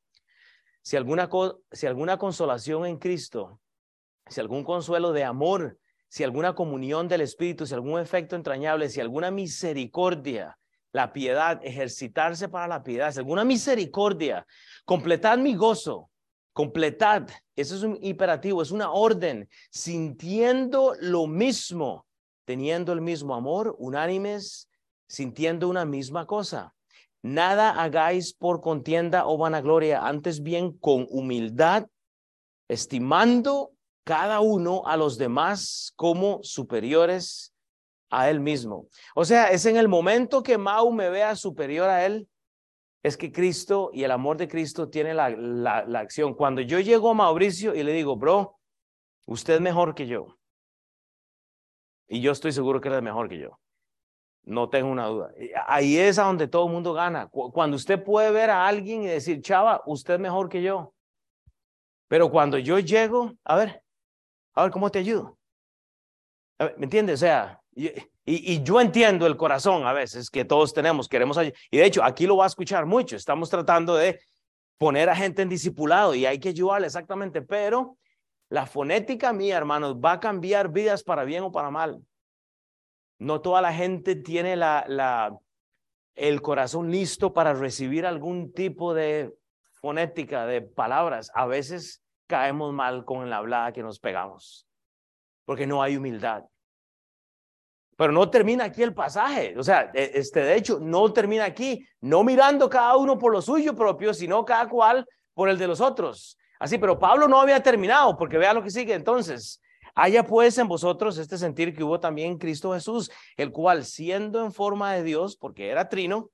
[0.82, 1.30] si alguna,
[1.72, 3.60] si alguna consolación en Cristo,
[4.28, 9.02] si algún consuelo de amor, si alguna comunión del Espíritu, si algún efecto entrañable, si
[9.02, 10.58] alguna misericordia,
[10.92, 14.46] la piedad, ejercitarse para la piedad, si alguna misericordia,
[14.86, 16.10] Completad mi gozo,
[16.52, 22.06] completad, eso es un imperativo, es una orden, sintiendo lo mismo,
[22.46, 24.70] teniendo el mismo amor, unánimes,
[25.08, 26.74] sintiendo una misma cosa.
[27.22, 31.88] Nada hagáis por contienda o vanagloria, antes bien con humildad,
[32.68, 33.72] estimando
[34.04, 37.54] cada uno a los demás como superiores
[38.10, 38.88] a él mismo.
[39.16, 42.28] O sea, es en el momento que Mau me vea superior a él,
[43.02, 46.34] es que Cristo y el amor de Cristo tiene la, la, acción.
[46.34, 48.58] Cuando yo llego a Mauricio y le digo, bro,
[49.26, 50.38] usted es mejor que yo.
[52.08, 53.60] Y yo estoy seguro que él es mejor que yo.
[54.44, 55.34] No tengo una duda.
[55.68, 57.28] Ahí es a donde todo el mundo gana.
[57.28, 60.94] Cuando usted puede ver a alguien y decir, chava, usted es mejor que yo.
[62.08, 63.83] Pero cuando yo llego, a ver,
[64.54, 65.38] a ver, ¿cómo te ayudo?
[66.78, 67.16] ¿Me entiendes?
[67.16, 71.38] O sea, y, yo entiendo el corazón a veces que todos tenemos, queremos
[71.72, 73.16] Y de hecho, aquí lo va a escuchar mucho.
[73.16, 74.20] Estamos tratando de
[74.78, 77.42] poner a gente en discipulado y hay que ayudarle exactamente.
[77.42, 77.98] Pero
[78.50, 82.02] la fonética mía, hermanos, va a cambiar vidas para bien o para mal.
[83.18, 85.36] No toda la gente tiene la, la,
[86.16, 89.34] el corazón listo para recibir algún tipo de
[89.72, 91.32] fonética, de palabras.
[91.34, 94.68] A veces caemos mal con la hablada que nos pegamos,
[95.46, 96.44] porque no hay humildad.
[97.96, 99.56] Pero no termina aquí el pasaje.
[99.58, 103.42] O sea, e, este, de hecho, no termina aquí, no mirando cada uno por lo
[103.42, 106.38] suyo propio, sino cada cual por el de los otros.
[106.60, 109.62] Así, pero Pablo no había terminado, porque vea lo que sigue entonces.
[109.96, 114.52] Haya pues en vosotros este sentir que hubo también Cristo Jesús, el cual siendo en
[114.52, 116.32] forma de Dios, porque era trino,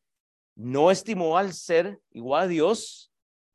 [0.55, 3.08] no estimó al ser igual a Dios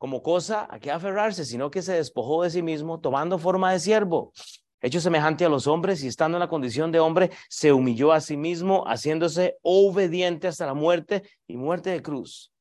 [0.05, 3.79] como cosa a que aferrarse, sino que se despojó de sí mismo, tomando forma de
[3.79, 4.33] siervo
[4.79, 8.21] hecho semejante a los hombres y estando en la condición de hombre, se humilló a
[8.21, 12.51] sí mismo, haciéndose obediente hasta la muerte y muerte de cruz.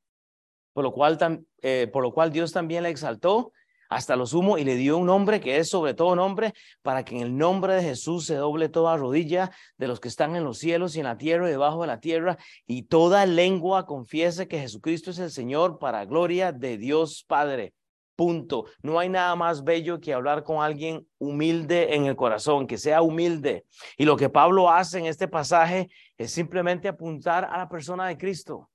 [0.72, 1.18] Por lo cual,
[1.60, 3.52] eh, por lo cual Dios también le exaltó
[3.88, 7.16] hasta lo sumo y le dio un nombre que es sobre todo nombre, para que
[7.16, 10.58] en el nombre de Jesús se doble toda rodilla de los que están en los
[10.58, 14.60] cielos y en la tierra y debajo de la tierra, y toda lengua confiese que
[14.60, 17.74] Jesucristo es el Señor para gloria de Dios Padre.
[18.16, 18.66] Punto.
[18.80, 23.02] No hay nada más bello que hablar con alguien humilde en el corazón, que sea
[23.02, 23.64] humilde.
[23.96, 28.16] Y lo que Pablo hace en este pasaje es simplemente apuntar a la persona de
[28.16, 28.70] Cristo.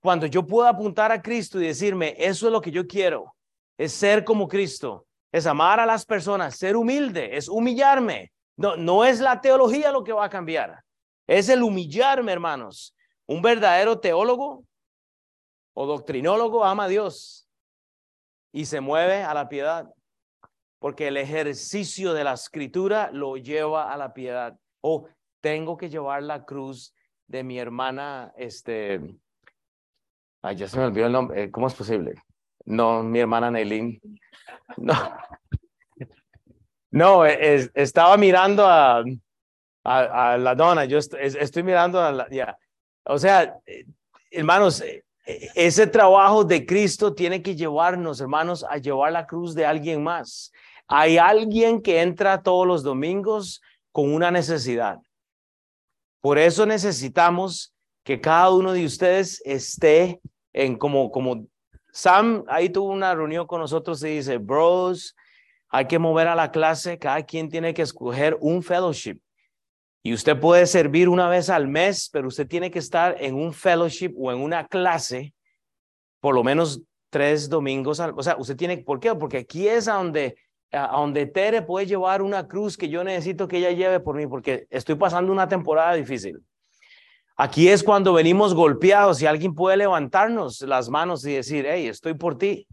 [0.00, 3.36] Cuando yo puedo apuntar a Cristo y decirme, eso es lo que yo quiero,
[3.82, 8.32] es ser como Cristo, es amar a las personas, ser humilde, es humillarme.
[8.56, 10.84] No, no es la teología lo que va a cambiar,
[11.26, 12.94] es el humillarme, hermanos.
[13.26, 14.64] Un verdadero teólogo
[15.74, 17.48] o doctrinólogo ama a Dios
[18.52, 19.92] y se mueve a la piedad,
[20.78, 24.56] porque el ejercicio de la escritura lo lleva a la piedad.
[24.80, 25.08] O
[25.40, 26.94] tengo que llevar la cruz
[27.26, 29.00] de mi hermana, este,
[30.42, 32.14] ay, ya se me olvidó el nombre, ¿cómo es posible?
[32.64, 34.00] No, mi hermana Nelly.
[34.76, 34.94] No.
[36.94, 39.02] No, estaba mirando a,
[39.82, 40.84] a, la dona.
[40.84, 42.28] Yo estoy, mirando a la.
[42.28, 42.58] Ya.
[43.04, 43.58] O sea,
[44.30, 45.02] hermanos, e,
[45.54, 50.52] ese trabajo de Cristo tiene que llevarnos, hermanos, a llevar la cruz de alguien más.
[50.86, 54.98] Hay alguien que entra todos los domingos con una necesidad.
[56.20, 60.20] Por eso necesitamos que cada uno de ustedes esté
[60.52, 61.46] en como, como
[61.92, 65.14] Sam ahí tuvo una reunión con nosotros y dice, bros,
[65.68, 69.20] hay que mover a la clase, cada quien tiene que escoger un fellowship.
[70.02, 73.52] Y usted puede servir una vez al mes, pero usted tiene que estar en un
[73.52, 75.34] fellowship o en una clase
[76.22, 78.00] por lo menos tres domingos.
[78.00, 79.14] o sea, usted tiene, ¿por qué?
[79.14, 80.36] Porque aquí es a donde,
[80.70, 84.26] a donde Tere puede llevar una cruz que yo necesito que ella lleve por mí,
[84.26, 86.38] porque estoy pasando una temporada difícil.
[87.36, 92.14] Aquí es cuando venimos golpeados y alguien puede levantarnos las manos y decir, hey, estoy
[92.14, 92.66] por ti.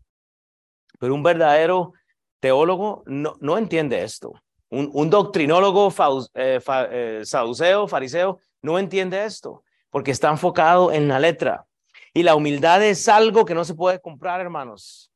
[1.00, 1.94] Pero un verdadero
[2.40, 4.34] teólogo no, no entiende esto.
[4.70, 5.94] Un, un doctrinólogo
[6.36, 6.60] eh,
[6.92, 11.66] eh, saduceo, fariseo, no entiende esto porque está enfocado en la letra.
[12.14, 15.12] Y la humildad es algo que no se puede comprar, hermanos.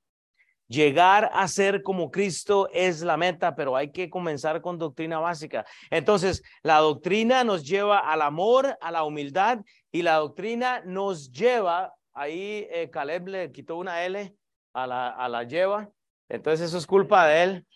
[0.73, 5.67] Llegar a ser como Cristo es la meta, pero hay que comenzar con doctrina básica.
[5.91, 9.59] Entonces, la doctrina nos lleva al amor, a la humildad,
[9.91, 14.35] y la doctrina nos lleva, ahí eh, Caleb le quitó una L
[14.73, 15.91] a la, a la lleva,
[16.27, 17.67] entonces eso es culpa de él,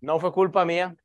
[0.00, 0.96] no fue culpa mía.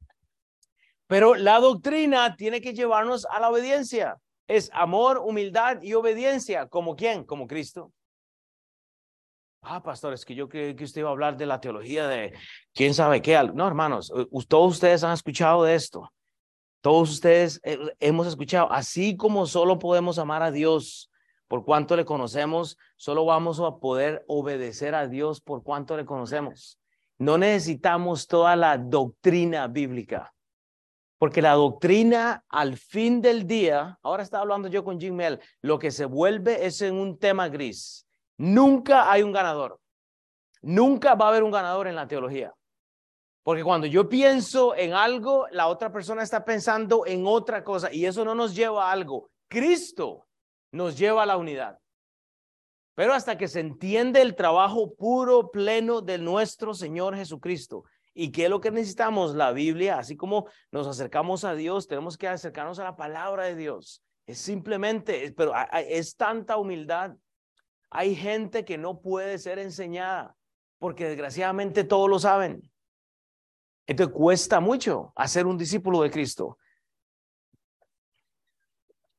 [1.06, 4.18] Pero la doctrina tiene que llevarnos a la obediencia.
[4.48, 6.68] Es amor, humildad y obediencia.
[6.68, 7.24] ¿Como quién?
[7.24, 7.94] Como Cristo.
[9.70, 12.34] Ah, pastor, es que yo creí que usted iba a hablar de la teología de
[12.74, 13.38] quién sabe qué.
[13.54, 14.14] No, hermanos,
[14.48, 16.10] todos ustedes han escuchado de esto.
[16.80, 21.12] Todos ustedes eh, hemos escuchado, así como solo podemos amar a Dios
[21.50, 26.80] por cuanto le conocemos, solo vamos a poder obedecer a Dios por cuanto le conocemos.
[27.18, 30.34] No necesitamos toda la doctrina bíblica,
[31.18, 35.78] porque la doctrina al fin del día, ahora estaba hablando yo con Jim Mel, lo
[35.78, 38.07] que se vuelve es en un tema gris.
[38.38, 39.80] Nunca hay un ganador.
[40.62, 42.54] Nunca va a haber un ganador en la teología.
[43.44, 48.06] Porque cuando yo pienso en algo, la otra persona está pensando en otra cosa y
[48.06, 49.30] eso no nos lleva a algo.
[49.48, 50.28] Cristo
[50.72, 51.80] nos lleva a la unidad.
[52.94, 57.86] Pero hasta que se entiende el trabajo puro, pleno de nuestro Señor Jesucristo.
[58.14, 59.36] ¿Y qué es lo que necesitamos?
[59.36, 63.56] La Biblia, así como nos acercamos a Dios, tenemos que acercarnos a la palabra de
[63.56, 64.04] Dios.
[64.26, 65.54] Es simplemente, pero
[65.88, 67.16] es tanta humildad
[67.90, 70.36] hay gente que no puede ser enseñada
[70.80, 72.70] porque desgraciadamente todos lo saben.
[73.88, 76.58] Entonces cuesta mucho hacer un discípulo de Cristo.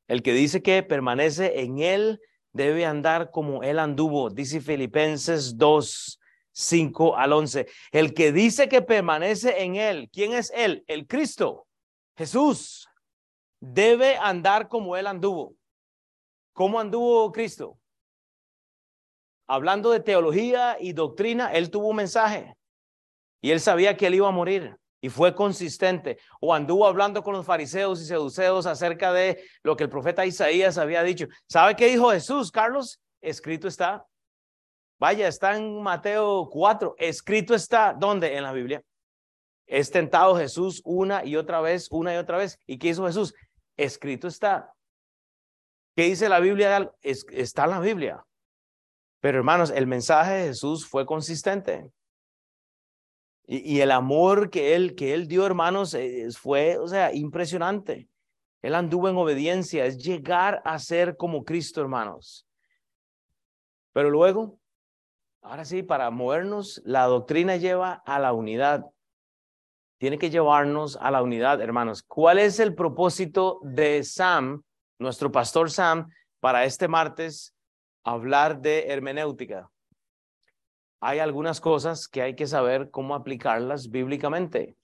[0.07, 2.21] El que dice que permanece en él
[2.53, 6.21] debe andar como él anduvo, dice Filipenses 2,
[6.53, 7.67] 5 al 11.
[7.93, 10.85] El que dice que permanece en él, ¿quién es él?
[10.87, 11.67] El Cristo,
[12.17, 12.89] Jesús,
[13.61, 15.55] debe andar como él anduvo.
[16.53, 17.79] ¿Cómo anduvo Cristo?
[19.49, 22.55] Hablando de teología y doctrina, él tuvo un mensaje
[23.41, 26.19] y él sabía que él iba a morir y fue consistente.
[26.41, 30.79] O anduvo hablando con los fariseos y seduceos acerca de lo que el profeta Isaías
[30.79, 31.27] había dicho.
[31.49, 33.01] ¿Sabe qué dijo Jesús, Carlos?
[33.21, 34.07] Escrito está.
[34.99, 36.97] Vaya, está en Mateo 4.
[36.99, 37.95] Escrito está.
[37.97, 38.37] ¿Dónde?
[38.37, 38.83] En la Biblia.
[39.67, 42.59] Es tentado Jesús una y otra vez, una y otra vez.
[42.67, 43.35] ¿Y qué hizo Jesús?
[43.77, 44.73] Escrito está.
[45.95, 46.93] ¿Qué dice la Biblia?
[47.03, 48.25] está en la Biblia.
[49.21, 51.91] Pero hermanos, el mensaje de Jesús fue consistente.
[53.51, 55.97] Y, el amor que él, que él dio, hermanos,
[56.39, 58.07] fue, o sea, impresionante.
[58.61, 62.47] Él anduvo en obediencia, es llegar a ser como Cristo, hermanos.
[63.95, 64.59] Pero luego,
[65.41, 68.85] ahora sí, para movernos, la doctrina lleva a la unidad.
[69.97, 72.03] Tiene que llevarnos a la unidad, hermanos.
[72.03, 74.63] ¿Cuál es el propósito de Sam,
[74.99, 77.55] nuestro pastor Sam, para este martes
[78.05, 79.71] hablar de hermenéutica?
[81.01, 84.77] Hay algunas cosas que hay que saber cómo aplicarlas bíblicamente.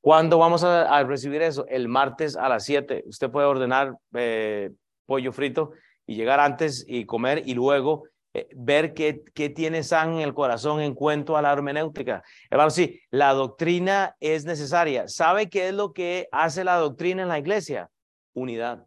[0.00, 1.66] ¿Cuándo vamos a, recibir eso?
[1.68, 3.04] El martes a las 7.
[3.06, 4.70] Usted puede ordenar eh,
[5.06, 5.72] pollo frito
[6.06, 10.34] y llegar antes y comer y luego eh, ver qué, qué tiene San en el
[10.34, 12.22] corazón en cuanto a la hermenéutica.
[12.50, 15.06] Hermano, sí, la doctrina es necesaria.
[15.06, 17.90] ¿Sabe qué es lo que hace la doctrina en la iglesia?
[18.32, 18.86] Unidad.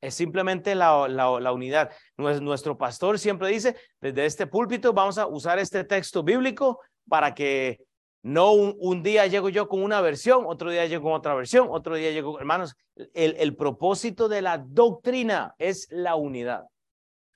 [0.00, 1.90] Es simplemente la, la, la, unidad.
[2.16, 7.80] Nuestro pastor siempre dice, desde este púlpito vamos a usar este texto bíblico para que
[8.22, 11.94] no un, día llego yo con una versión, otro día llego con otra versión, otro
[11.94, 12.74] día llego, hermanos,
[13.14, 16.64] el, el propósito de la doctrina es la unidad.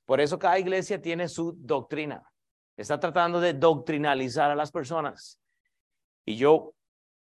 [0.05, 2.29] Por eso cada iglesia tiene su doctrina.
[2.77, 5.38] Está tratando de doctrinalizar a las personas.
[6.25, 6.75] Y yo,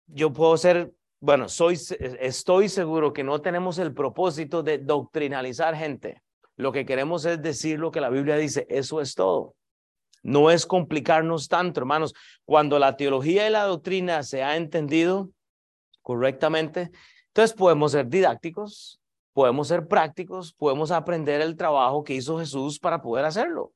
[0.06, 0.94] yo puedo ser,
[1.26, 1.76] bueno, soy,
[2.20, 6.22] estoy seguro que no tenemos el propósito de doctrinalizar gente.
[6.56, 8.68] Lo que queremos es decir lo que la Biblia dice.
[8.70, 9.56] Eso es todo.
[10.22, 12.14] No es complicarnos tanto, hermanos.
[12.46, 15.32] Cuando la teología y la doctrina se ha entendido
[16.04, 16.92] correctamente,
[17.30, 19.02] entonces podemos ser didácticos,
[19.34, 23.74] podemos ser prácticos, podemos aprender el trabajo que hizo Jesús para poder hacerlo.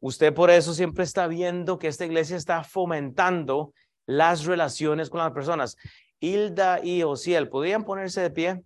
[0.00, 3.74] Usted por eso siempre está viendo que esta iglesia está fomentando
[4.10, 5.76] las relaciones con las personas.
[6.18, 8.62] Hilda y Osiel, ¿podrían ponerse de pie?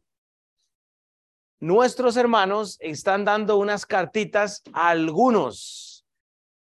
[1.61, 6.07] Nuestros hermanos están dando unas cartitas a algunos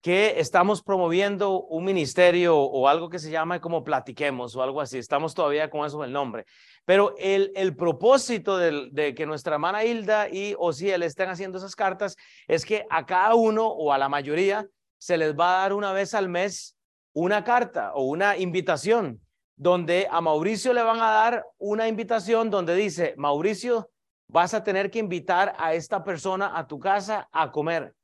[0.00, 4.98] que estamos promoviendo un ministerio o algo que se llama como platiquemos o algo así.
[4.98, 6.44] Estamos todavía con eso el nombre.
[6.84, 12.16] Pero el, el propósito de, que nuestra hermana Hilda y Osiel estén haciendo esas cartas
[12.48, 14.66] es que a cada uno o a la mayoría
[14.98, 16.76] se les va a dar una vez al mes
[17.12, 19.20] una carta o una invitación
[19.56, 23.90] donde a Mauricio le van a dar una invitación donde dice, Mauricio,
[24.28, 27.94] vas a tener que invitar a esta persona a tu casa a comer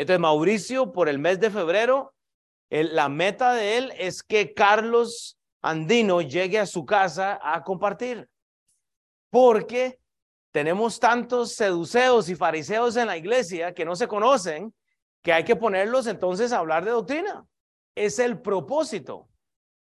[0.00, 2.14] entonces, Mauricio, por el mes de febrero,
[2.70, 8.26] la meta de él es que Carlos Andino llegue a su casa a compartir.
[9.28, 10.00] Porque
[10.52, 14.74] tenemos tantos seduceos y fariseos en la iglesia que no se conocen,
[15.22, 17.44] que hay que ponerlos entonces a hablar de doctrina.
[17.94, 19.28] Es el propósito.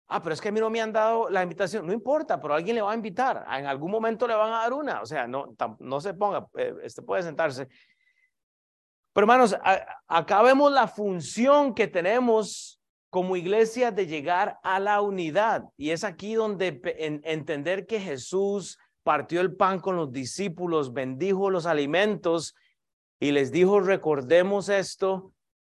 [0.07, 1.85] Ah, pero es que a mí no me han dado la invitación.
[1.87, 3.45] No importa, pero alguien le va a invitar.
[3.57, 5.01] En algún momento le van a dar una.
[5.01, 7.67] O sea, no, no se ponga, eh, este puede sentarse.
[9.13, 9.55] Pero hermanos,
[10.07, 15.65] acá vemos la función que tenemos como iglesia de llegar a la unidad.
[15.77, 16.81] Y es aquí donde
[17.25, 22.55] entender que Jesús partió el pan con los discípulos, bendijo los alimentos
[23.19, 25.33] y les dijo, recordemos esto,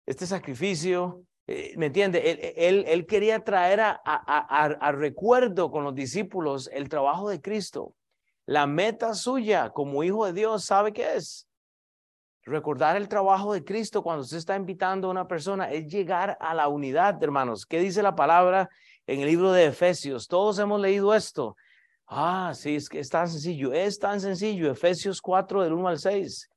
[0.07, 1.25] este sacrificio.
[1.55, 2.55] Eh, ¿Me entiende?
[2.57, 7.95] Él, él, quería traer a, a recuerdo con los discípulos el trabajo de Cristo.
[8.47, 11.47] La meta suya como hijo de Dios, ¿sabe qué es?
[12.45, 16.55] Recordar el trabajo de Cristo cuando usted está invitando a una persona es llegar a
[16.55, 17.67] la unidad, hermanos.
[17.67, 18.71] ¿Qué dice la palabra
[19.07, 20.29] en el libro de Efesios?
[20.29, 21.55] Todos hemos leído esto.
[22.07, 23.75] Ah, sí, es que es tan sencillo.
[23.75, 24.71] Es tan sencillo.
[24.71, 26.49] Efesios 4 del 1 al 6.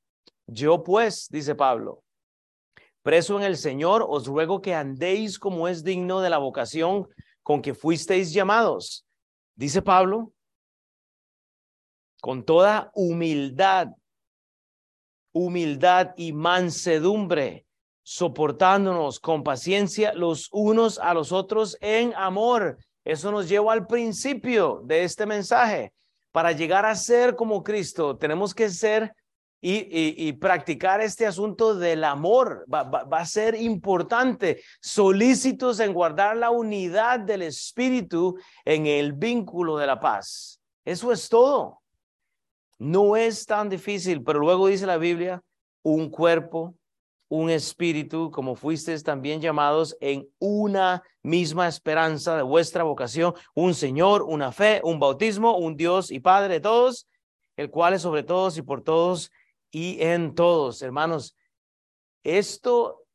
[0.48, 2.05] Yo pues, dice Pablo,
[3.06, 7.08] preso en el Señor, os ruego que andéis como es digno de la vocación
[7.44, 9.06] con que fuisteis llamados.
[9.54, 10.34] Dice Pablo,
[12.20, 13.90] con toda humildad
[15.36, 17.68] humildad y mansedumbre,
[18.04, 22.80] soportándonos con paciencia los unos a los otros en amor.
[23.04, 25.94] Eso nos lleva al principio de este mensaje.
[26.32, 29.14] Para llegar a ser como Cristo, tenemos que ser
[29.62, 32.66] y, practicar este asunto del amor.
[32.72, 39.78] Va, va a ser importante, solícitos en guardar la unidad del Espíritu en el vínculo
[39.78, 40.62] de la paz.
[40.84, 41.82] Eso es todo.
[42.78, 45.42] No es tan difícil, pero luego dice la Biblia,
[45.82, 46.76] un cuerpo,
[47.30, 54.24] un espíritu, como fuisteis también llamados en una misma esperanza de vuestra vocación, un Señor,
[54.24, 57.08] una fe, un bautismo, un Dios y Padre de todos,
[57.58, 59.32] el cual es sobre todos y por todos
[59.76, 60.82] y en todos.
[60.82, 61.36] Hermanos,
[62.24, 63.06] esto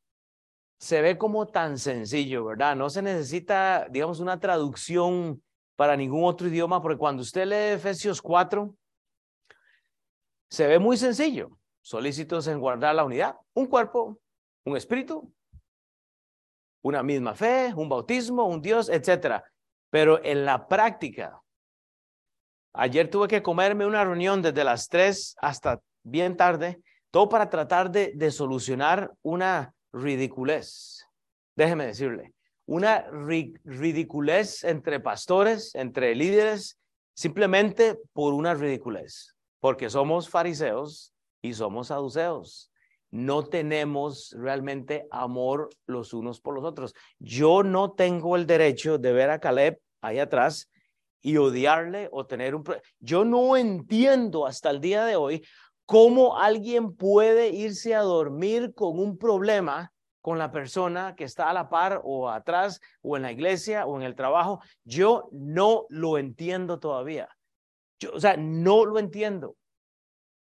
[0.79, 2.75] se ve como tan sencillo, ¿verdad?
[2.75, 5.41] No se necesita, digamos, una traducción
[5.75, 8.75] para ningún otro idioma, porque cuando usted lee Efesios 4,
[10.51, 11.49] se ve muy sencillo.
[11.81, 13.37] Solícitos en guardar la unidad.
[13.55, 14.19] Un cuerpo,
[14.63, 15.33] un espíritu,
[16.83, 19.43] una misma fe, un bautismo, un Dios, etcétera.
[19.89, 21.41] Pero en la práctica,
[22.71, 26.81] ayer tuve que comerme una reunión desde las 3 hasta bien tarde,
[27.11, 31.05] todo para tratar de, de solucionar una ridiculez.
[31.55, 32.33] Déjeme decirle,
[32.65, 33.05] una
[33.65, 36.79] ridiculez entre pastores, entre líderes,
[37.13, 42.71] simplemente por una ridiculez, porque somos fariseos y somos saduceos.
[43.09, 46.93] No tenemos realmente amor los unos por los otros.
[47.19, 50.69] Yo no tengo el derecho de ver a Caleb ahí atrás
[51.21, 52.63] y odiarle o tener un...
[52.99, 55.45] Yo no entiendo hasta el día de hoy
[55.91, 61.53] cómo alguien puede irse a dormir con un problema con la persona que está a
[61.53, 64.61] la par o atrás o en la iglesia o en el trabajo.
[64.85, 67.27] Yo no lo entiendo todavía.
[67.99, 69.57] Yo, o sea, no lo entiendo.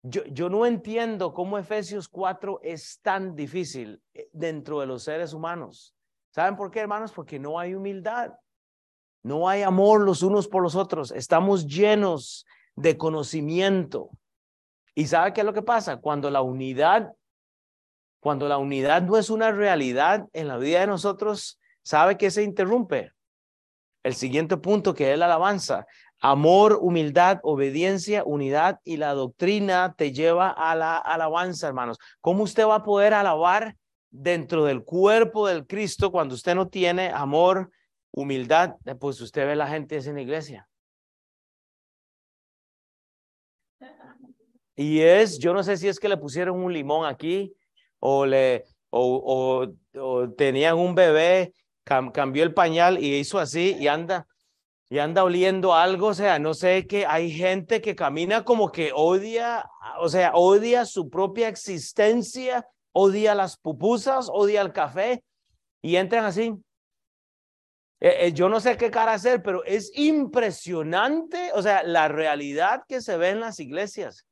[0.04, 5.32] Yo, yo no entiendo cómo Efesios 4 es tan difícil eh, dentro de los seres
[5.32, 5.96] humanos.
[6.30, 7.10] ¿Saben por qué, hermanos?
[7.10, 8.34] Porque no hay humildad.
[9.24, 11.10] No hay amor los unos por los otros.
[11.10, 14.10] Estamos llenos de conocimiento.
[14.94, 15.96] ¿Y sabe qué es lo que pasa?
[15.96, 17.12] Cuando la unidad
[18.24, 22.42] cuando la unidad no es una realidad en la vida de nosotros, ¿sabe qué se
[22.42, 23.12] interrumpe?
[24.02, 25.86] El siguiente punto que es la alabanza.
[26.22, 31.98] Amor, humildad, obediencia, unidad y la doctrina te lleva a la alabanza, hermanos.
[32.22, 33.76] ¿Cómo usted va a poder alabar
[34.10, 37.70] dentro del cuerpo del Cristo cuando usted no tiene amor,
[38.10, 38.76] humildad?
[38.98, 40.66] Pues usted ve la gente en la iglesia.
[44.76, 47.54] Y es, yo no sé si es que le pusieron un limón aquí,
[48.00, 51.54] o, le, o, o, tenían un bebé,
[51.84, 54.26] cambió el pañal y hizo así y anda,
[54.90, 58.90] y anda oliendo algo, o sea, no sé que hay gente que camina como que
[58.94, 59.68] odia,
[60.00, 65.22] o sea, odia su propia existencia, odia las pupusas, odia el café
[65.82, 66.52] y entran así.
[68.00, 72.82] Eh, eh, yo no sé qué cara hacer, pero es impresionante, o sea, la realidad
[72.88, 74.26] que se ve en las iglesias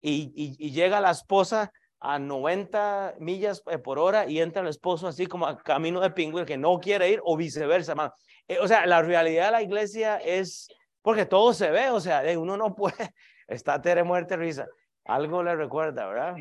[0.00, 5.26] y, llega la esposa a 90 millas eh, por hora y entra el esposo así
[5.26, 8.14] como a camino de pingüino que no quiere ir o viceversa, hermano.
[8.46, 10.68] Eh, o sea, la realidad de la iglesia es
[11.02, 13.14] porque todo se ve, o sea, uno no puede,
[13.46, 14.66] está tere muerte risa.
[15.04, 16.36] Algo le recuerda, ¿verdad?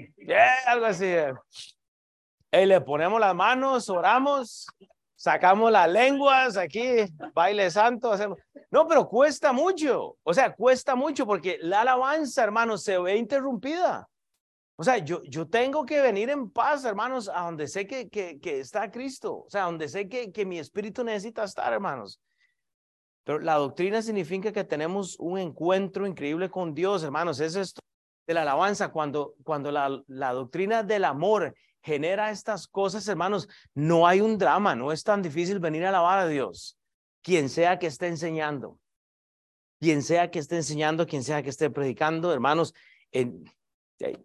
[0.68, 1.06] algo así.
[1.06, 1.34] Eh.
[2.52, 4.68] Y le ponemos las manos, oramos,
[5.18, 8.38] sacamos las lenguas aquí, baile santo, hacemos.
[8.72, 10.18] No, pero cuesta mucho.
[10.24, 14.08] O sea, cuesta mucho porque la alabanza, hermanos, se ve interrumpida.
[14.76, 18.40] O sea, yo, yo tengo que venir en paz, hermanos, a donde sé que, que,
[18.40, 19.46] que está Cristo.
[19.46, 22.22] O sea, donde sé que, que mi espíritu necesita estar, hermanos.
[23.24, 27.40] Pero la doctrina significa que tenemos un encuentro increíble con Dios, hermanos.
[27.40, 27.82] Es esto
[28.28, 28.90] de la alabanza.
[28.90, 31.56] Cuando, cuando la, la doctrina del amor
[31.88, 36.20] genera estas cosas, hermanos, no hay un drama, no es tan difícil venir a alabar
[36.20, 36.78] a Dios
[37.22, 38.80] quien sea que esté enseñando,
[39.80, 42.74] quien sea que esté enseñando, quien sea que esté predicando, hermanos,
[43.12, 43.46] en,
[43.98, 44.16] ¿qué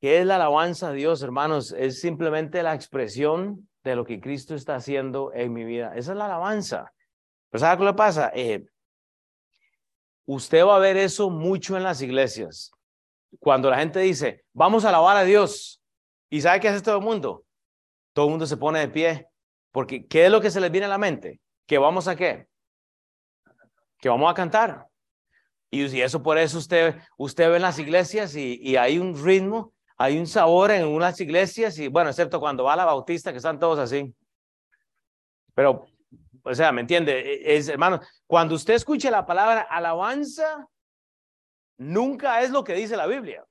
[0.00, 1.72] es la alabanza a Dios, hermanos?
[1.72, 5.96] Es simplemente la expresión de lo que Cristo está haciendo en mi vida.
[5.96, 6.92] Esa es la alabanza.
[7.50, 8.32] Pero ¿sabe qué le pasa?
[8.34, 8.66] Eh,
[10.26, 12.75] usted va a ver eso mucho en las iglesias.
[13.38, 15.82] Cuando la gente dice, vamos a alabar a Dios.
[16.30, 17.44] ¿Y sabe qué hace todo el mundo?
[18.12, 19.28] Todo el mundo se pone de pie
[19.76, 21.38] porque ¿qué es lo que se les viene a la mente?
[21.66, 22.48] Que vamos a qué?
[23.98, 24.86] Que vamos a cantar.
[25.70, 29.74] Y, eso por eso usted, usted ve en las iglesias y, y, hay un ritmo,
[29.98, 33.36] hay un sabor en unas iglesias y bueno, excepto cuando va a la bautista que
[33.36, 34.14] están todos así.
[35.54, 35.84] Pero,
[36.42, 37.18] o sea, ¿me entiende?
[37.20, 40.66] E, es, hermano, cuando usted escuche la palabra alabanza,
[41.78, 43.44] nunca es lo que dice la Biblia.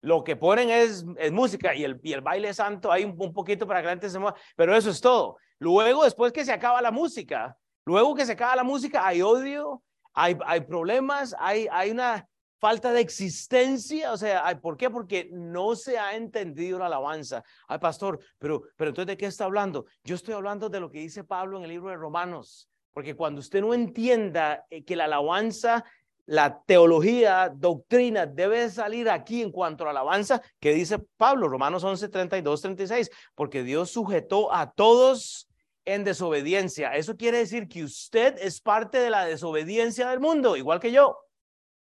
[0.00, 3.32] Lo que ponen es, es música y el, y el baile santo hay un, un,
[3.32, 5.36] poquito para que la gente se mueva, pero eso es todo.
[5.58, 9.82] Luego, después que se acaba la música, luego que se acaba la música, hay odio,
[10.12, 12.28] hay, hay problemas, hay, hay una
[12.58, 14.12] falta de existencia.
[14.12, 14.90] O sea, hay, ¿por qué?
[14.90, 17.42] Porque no se ha entendido la alabanza.
[17.68, 19.86] Ay, pastor, pero, pero entonces, ¿de qué está hablando?
[20.04, 22.68] Yo estoy hablando de lo que dice Pablo en el libro de Romanos.
[22.92, 25.84] Porque cuando usted no entienda eh, que la alabanza
[26.26, 31.82] la teología, doctrina debe salir aquí en cuanto a la alabanza que dice Pablo, Romanos
[31.82, 35.48] 11, 32, 36, porque Dios sujetó a todos
[35.84, 36.94] en desobediencia.
[36.94, 41.18] Eso quiere decir que usted es parte de la desobediencia del mundo, igual que yo.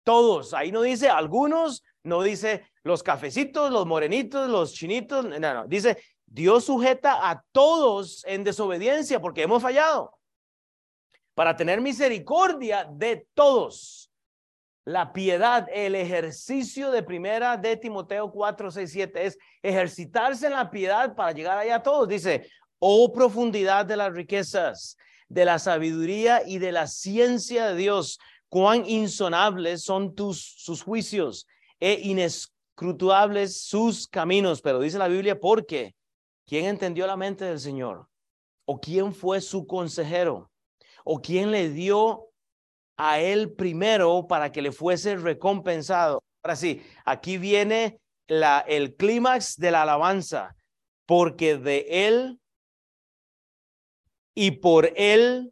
[0.03, 5.67] Todos, ahí no dice algunos, no dice los cafecitos, los morenitos, los chinitos, no, no,
[5.67, 10.17] dice Dios sujeta a todos en desobediencia porque hemos fallado
[11.35, 14.10] para tener misericordia de todos
[14.83, 20.71] La piedad, el ejercicio de primera de Timoteo 4, 6, 7 es ejercitarse en la
[20.71, 22.07] piedad para llegar allá a todos.
[22.07, 24.97] Dice, oh profundidad de las riquezas,
[25.29, 28.19] de la sabiduría y de la ciencia de Dios,
[28.49, 31.47] cuán insonables son tus sus juicios
[31.79, 34.61] e inescrutables sus caminos.
[34.61, 35.95] Pero dice la Biblia, porque
[36.47, 38.07] ¿quién entendió la mente del Señor?
[38.65, 40.51] ¿O quién fue su consejero?
[41.03, 42.30] ¿O quién le dio
[43.03, 46.23] a él primero para que le fuese recompensado.
[46.43, 50.55] Ahora sí, aquí viene la, el clímax de la alabanza,
[51.07, 52.39] porque de él
[54.35, 55.51] y por él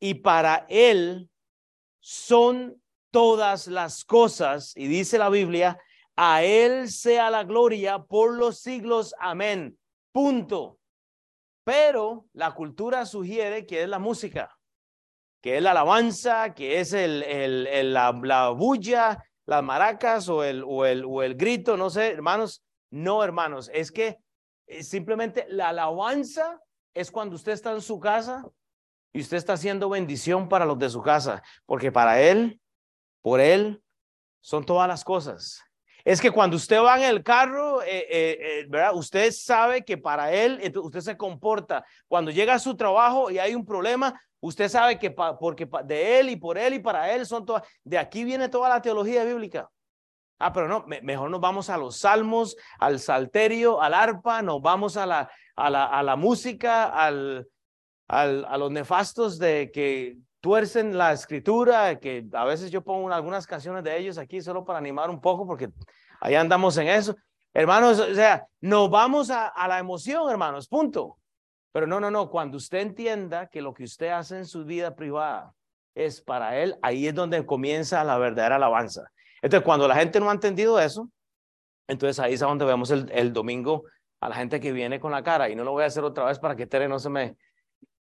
[0.00, 1.30] y para él
[2.00, 4.76] son todas las cosas.
[4.76, 5.78] Y dice la Biblia,
[6.16, 9.14] a él sea la gloria por los siglos.
[9.20, 9.78] Amén.
[10.10, 10.80] Punto.
[11.62, 14.57] Pero la cultura sugiere que es la música
[15.40, 20.64] que es la alabanza, que es el, el, la, la, bulla, las maracas o el,
[20.66, 22.62] o, el, o el grito, no sé, hermanos.
[22.90, 24.18] No, hermanos, es que
[24.66, 26.60] eh, simplemente la alabanza
[26.94, 28.44] es cuando usted está en su casa
[29.12, 32.60] y usted está haciendo bendición para los de su casa, porque para él,
[33.20, 33.82] por él,
[34.40, 35.62] son todas las cosas.
[36.04, 38.94] Es que cuando usted va en el carro, eh, eh, ¿verdad?
[38.94, 41.84] Usted sabe que para él, usted se comporta.
[42.06, 46.30] Cuando llega a su trabajo y hay un problema, Usted sabe que porque de él
[46.30, 49.68] y por él y para él son todas, de aquí viene toda la teología bíblica.
[50.38, 54.96] Ah, pero no, mejor nos vamos a los salmos, al salterio, al arpa, nos vamos
[54.96, 57.48] a la, a la, a la música, al,
[58.06, 63.48] al, a los nefastos de que tuercen la escritura, que a veces yo pongo algunas
[63.48, 65.70] canciones de ellos aquí solo para animar un poco, porque
[66.20, 67.16] ahí andamos en eso.
[67.52, 71.17] Hermanos, o sea, nos vamos a, a la emoción, hermanos, punto.
[71.72, 74.96] Pero no, no, no, cuando usted entienda que lo que usted hace en su vida
[74.96, 75.54] privada
[75.94, 79.10] es para él, ahí es donde comienza la verdadera alabanza.
[79.42, 81.08] Entonces, cuando la gente no ha entendido eso,
[81.86, 83.84] entonces ahí es donde vemos el, el domingo
[84.20, 85.48] a la gente que viene con la cara.
[85.48, 87.36] Y no lo voy a hacer otra vez para que Tere no se me,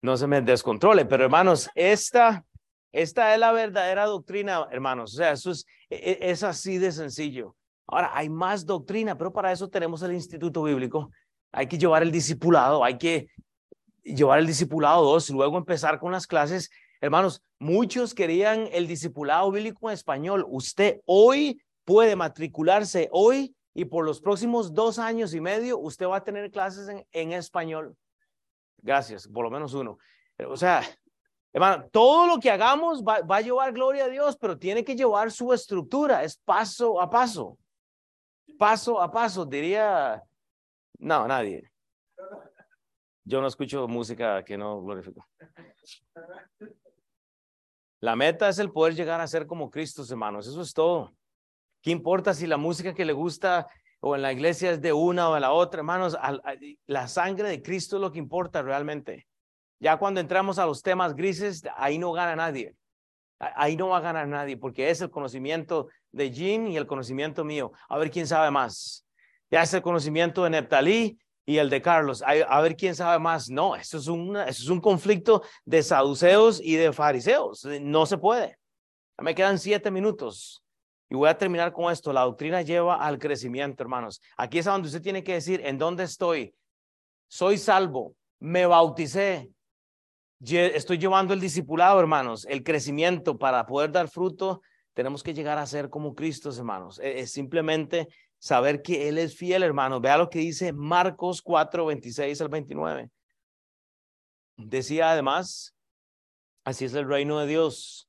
[0.03, 1.05] no se me descontrole.
[1.05, 2.45] Pero hermanos, esta,
[2.93, 5.15] esta es la verdadera doctrina, hermanos.
[5.15, 7.55] O sea, eso es, e, e, es así de sencillo.
[7.87, 11.11] Ahora, hay más doctrina, pero para eso tenemos el Instituto Bíblico.
[11.53, 13.29] Hay que llevar el discipulado, hay que
[14.15, 16.71] llevar el discipulado 2 y luego empezar con las clases.
[17.01, 20.45] Hermanos, muchos querían el discipulado bíblico en español.
[20.49, 26.17] Usted hoy puede matricularse hoy y por los próximos dos años y medio usted va
[26.17, 27.97] a tener clases en, en español.
[28.79, 29.99] Gracias, por lo menos uno.
[30.49, 30.83] O sea,
[31.53, 34.97] hermano, todo lo que hagamos va, va a llevar gloria a Dios, pero tiene que
[34.97, 37.59] llevar su estructura, es paso a paso.
[38.59, 40.23] Paso a paso, diría,
[40.99, 41.71] no, nadie.
[43.29, 45.29] Yo no escucho música que no glorifico.
[48.01, 50.47] La meta es el poder llegar a ser como Cristo, hermanos.
[50.47, 51.13] Eso es todo.
[51.83, 53.67] ¿Qué importa si la música que le gusta
[54.01, 56.17] o en la iglesia es de una o de la otra, hermanos?
[56.87, 59.27] La sangre de Cristo es lo que importa realmente.
[59.79, 62.77] Ya cuando entramos a los temas grises, ahí no gana nadie.
[63.39, 67.45] Ahí no va a ganar nadie porque es el conocimiento de Jim y el conocimiento
[67.45, 67.73] mío.
[67.91, 69.07] A ver quién sabe más.
[69.51, 71.19] Ya es el conocimiento de Neptalí
[71.49, 72.23] y el de Carlos.
[72.27, 73.49] A, ver quién sabe más.
[73.49, 77.65] No, eso es, eso es un conflicto de saduceos y de fariseos.
[77.81, 78.59] No se puede.
[79.17, 80.63] Me quedan siete minutos.
[81.09, 82.13] Y voy a terminar con esto.
[82.13, 84.21] La doctrina lleva al crecimiento, hermanos.
[84.37, 86.55] Aquí es donde usted tiene que decir, ¿en dónde estoy?
[87.29, 89.51] Soy salvo, me bauticé,
[90.41, 94.61] estoy llevando el discipulado, hermanos, el crecimiento para poder dar fruto.
[94.93, 96.99] Tenemos que llegar a ser como Cristo, hermanos.
[96.99, 98.09] E, es simplemente
[98.39, 100.01] saber que Él es fiel, hermano.
[100.01, 103.11] Vea lo que dice Marcos 4, 26 al 29.
[104.57, 105.75] Decía además,
[106.65, 108.09] así es el reino de Dios.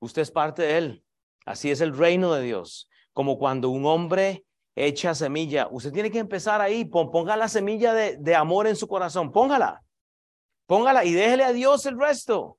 [0.00, 1.04] Usted es parte de Él.
[1.46, 2.88] Así es el reino de Dios.
[3.12, 4.44] Como cuando un hombre
[4.74, 5.68] echa semilla.
[5.70, 6.84] Usted tiene que empezar ahí.
[6.84, 9.32] Ponga la semilla de, de amor en su corazón.
[9.32, 9.82] Póngala.
[10.66, 12.58] Póngala y déjele a Dios el resto.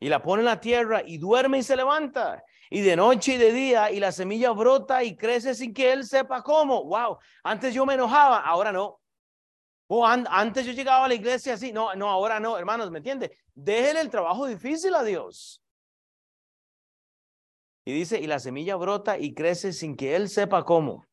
[0.00, 3.36] Y la pone en la tierra y duerme y se levanta y de noche y
[3.36, 6.84] de día y la semilla brota y crece sin que él sepa cómo.
[6.84, 9.00] Wow, antes yo me enojaba, ahora no.
[9.86, 13.36] O antes yo llegaba a la iglesia así, no, no, ahora no, hermanos, ¿me entiende?
[13.54, 15.62] Déjele el trabajo difícil a Dios.
[17.86, 21.06] Y dice, y la semilla brota y crece sin que él sepa cómo.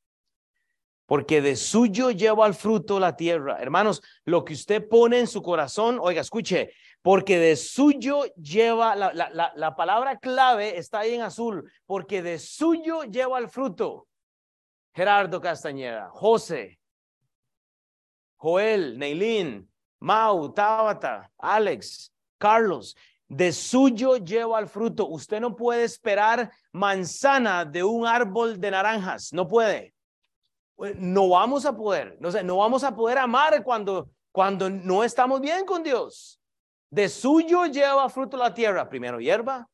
[1.06, 3.62] Porque de suyo lleva al fruto la tierra.
[3.62, 6.74] Hermanos, lo que usted pone en su corazón, oiga, escuche,
[7.06, 12.40] porque de suyo lleva, la, la, la, palabra clave está ahí en azul, porque de
[12.40, 14.08] suyo lleva el fruto.
[14.92, 16.80] Gerardo Castañeda, José,
[18.38, 22.96] Joel, Neilín, Mau, Tabata, Alex, Carlos.
[23.28, 25.06] de suyo lleva el fruto.
[25.06, 29.94] Usted no puede esperar manzana de un árbol de naranjas, no puede.
[30.76, 35.04] Pues, no vamos a poder, no, sé, no vamos a poder amar cuando, cuando no
[35.04, 36.42] estamos bien con Dios.
[36.96, 39.68] De suyo lleva fruto la tierra, primero hierba,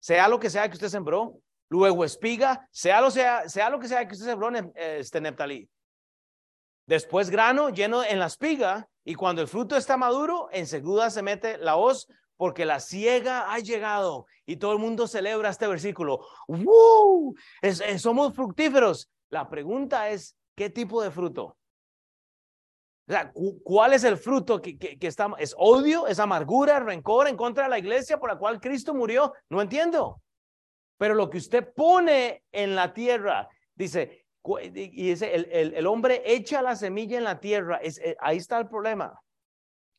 [0.00, 3.88] sea lo que sea que usted sembró, luego espiga, sea lo, sea, sea lo que
[3.88, 5.68] sea que usted sembró, este Neptalí.
[6.86, 11.58] Después grano lleno en la espiga y cuando el fruto está maduro, enseguida se mete
[11.58, 12.08] la hoz
[12.38, 16.26] porque la ciega ha llegado y todo el mundo celebra este versículo.
[16.48, 17.34] ¡Woo!
[17.98, 19.10] somos fructíferos.
[19.28, 21.54] La pregunta es, ¿qué tipo de fruto?
[23.12, 23.30] O sea,
[23.62, 24.96] ¿cuál es el fruto que, que?
[25.38, 26.06] ¿Es odio?
[26.06, 26.80] ¿Es amargura?
[26.80, 29.34] ¿Rencor en contra de la iglesia por la cual Cristo murió?
[29.50, 30.22] No entiendo.
[30.96, 34.24] Pero lo que usted pone en la tierra, dice,
[34.64, 38.68] y dice, el, el, hombre echa la semilla en la tierra, eh, ahí está el
[38.68, 39.20] problema.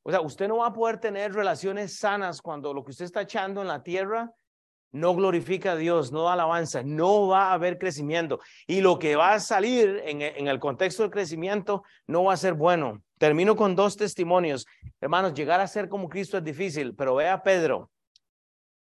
[0.01, 3.22] O sea, usted no va a poder tener relaciones sanas cuando lo que usted está
[3.22, 4.34] echando en la tierra
[4.93, 8.39] no glorifica a Dios, no da alabanza, no va a haber crecimiento.
[8.65, 12.37] Y lo que va a salir en, en, el contexto del crecimiento no va a
[12.37, 13.01] ser bueno.
[13.17, 14.65] Termino con dos testimonios.
[15.01, 17.89] Hermanos, llegar a ser como Cristo es difícil, pero vea Pedro.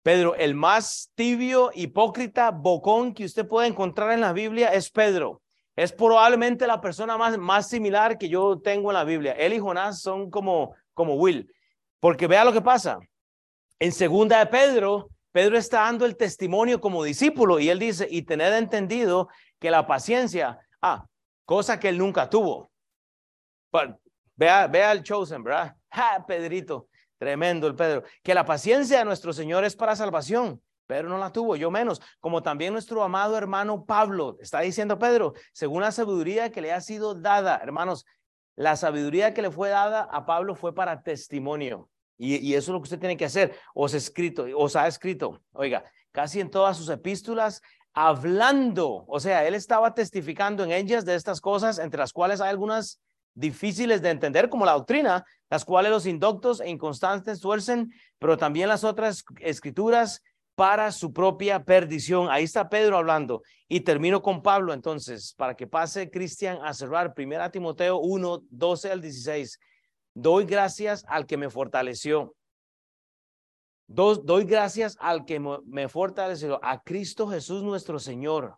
[0.03, 5.41] Pedro, el más tibio, hipócrita, bocón que usted puede encontrar en la Biblia es Pedro.
[5.76, 9.32] Es probablemente la persona más, más similar que yo tengo en la Biblia.
[9.32, 11.49] Él y Jonás son como como Will.
[12.01, 12.99] Porque vea lo que pasa.
[13.80, 18.24] En segunda de Pedro, Pedro está dando el testimonio como discípulo y él dice, y
[18.24, 21.06] tened entendido que la paciencia, ah,
[21.46, 22.72] cosa que él nunca tuvo.
[24.36, 25.76] vea, vea el chosen, ¿verdad?
[25.92, 28.04] Ja, Pedrito, tremendo el Pedro.
[28.22, 30.62] Que la paciencia de nuestro Señor es para salvación.
[30.86, 35.34] Pedro no la tuvo, yo menos, como también nuestro amado hermano Pablo, está diciendo Pedro,
[35.54, 38.06] según la sabiduría que le ha sido dada, hermanos,
[38.56, 41.90] la sabiduría que le fue dada a Pablo fue para testimonio.
[42.22, 43.55] Y, eso es lo que usted tiene que hacer.
[43.74, 47.61] Os, escrito, os ha escrito, oiga, casi en todas sus epístolas,
[47.93, 49.05] hablando.
[49.07, 52.99] O sea, él estaba testificando en ellas de estas cosas, entre las cuales hay algunas
[53.36, 58.67] difíciles de entender, como la doctrina, las cuales los indoctos e inconstantes tuercen, pero también
[58.67, 60.22] las otras escrituras
[60.55, 62.28] para su propia perdición.
[62.30, 63.43] Ahí está Pedro hablando.
[63.70, 67.13] Y termino con Pablo entonces, para que pase Cristian a cerrar.
[67.13, 69.57] Primera Timoteo 1, 12 al 16.
[70.14, 72.36] Doy gracias al que me fortaleció.
[73.88, 78.57] doy gracias al que me fortaleció, a Cristo Jesús nuestro Señor,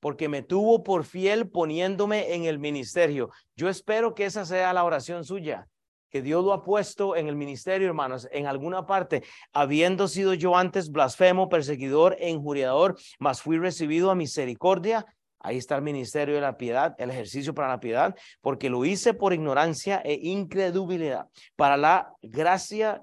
[0.00, 3.30] porque me tuvo por fiel poniéndome en el ministerio.
[3.56, 5.68] Yo espero que esa sea la oración suya
[6.10, 10.56] que Dios lo ha puesto en el ministerio, hermanos, en alguna parte, habiendo sido yo
[10.56, 15.06] antes blasfemo, perseguidor e injuriador, mas fui recibido a misericordia.
[15.40, 19.14] Ahí está el ministerio de la piedad, el ejercicio para la piedad, porque lo hice
[19.14, 21.26] por ignorancia e incredulidad,
[21.56, 23.02] para la gracia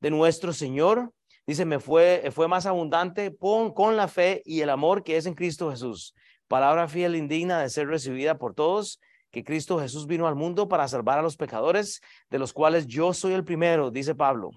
[0.00, 1.12] de nuestro Señor.
[1.46, 5.26] Dice, me fue, fue más abundante con, con la fe y el amor que es
[5.26, 6.14] en Cristo Jesús.
[6.48, 9.00] Palabra fiel, indigna de ser recibida por todos
[9.30, 12.00] que Cristo Jesús vino al mundo para salvar a los pecadores,
[12.30, 14.50] de los cuales yo soy el primero, dice Pablo.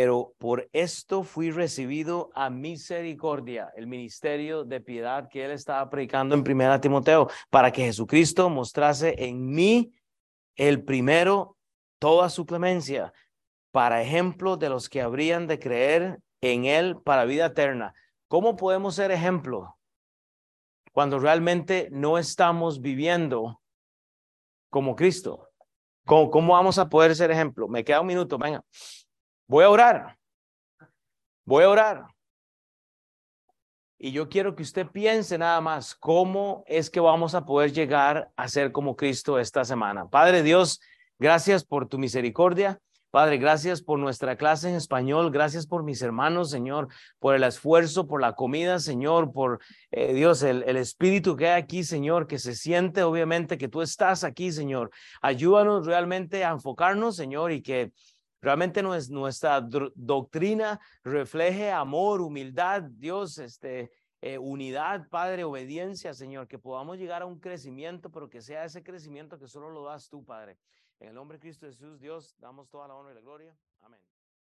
[0.00, 6.36] Pero por esto fui recibido a misericordia, el ministerio de piedad que él estaba predicando
[6.36, 9.92] en primera Timoteo, para que Jesucristo mostrase en mí
[10.54, 11.56] el primero
[11.98, 13.12] toda su clemencia,
[13.72, 17.92] para ejemplo de los que habrían de creer en él para vida eterna.
[18.28, 19.74] ¿Cómo podemos ser ejemplo?
[20.92, 23.60] cuando realmente no estamos viviendo
[24.70, 25.48] como Cristo?
[26.06, 27.66] ¿Cómo, ¿Cómo, vamos a poder ser ejemplo?
[27.66, 28.64] Me queda un minuto, venga.
[29.48, 30.18] Voy a orar.
[31.46, 32.06] Voy a orar.
[33.98, 38.30] Y yo quiero que usted piense nada más cómo es que vamos a poder llegar
[38.36, 40.06] a ser como Cristo esta semana.
[40.06, 40.80] Padre Dios,
[41.18, 42.78] gracias por tu misericordia.
[43.10, 46.88] Padre, gracias por nuestra clase en español, gracias por mis hermanos, Señor,
[47.18, 51.62] por el esfuerzo, por la comida, Señor, por eh, Dios, el, el, espíritu que hay
[51.62, 54.90] aquí, Señor, que se siente obviamente que tú estás aquí, Señor.
[55.22, 57.92] Ayúdanos realmente a enfocarnos, Señor, y que
[58.40, 66.98] realmente nuestra doctrina refleje amor, humildad, Dios, este, eh, unidad, Padre, obediencia, Señor, que podamos
[66.98, 70.58] llegar a un crecimiento, pero que sea ese crecimiento que solo lo das tú, Padre.
[70.98, 73.56] En el nombre de Cristo Jesús, Dios, damos toda la honra y la gloria.
[73.80, 74.00] Amén.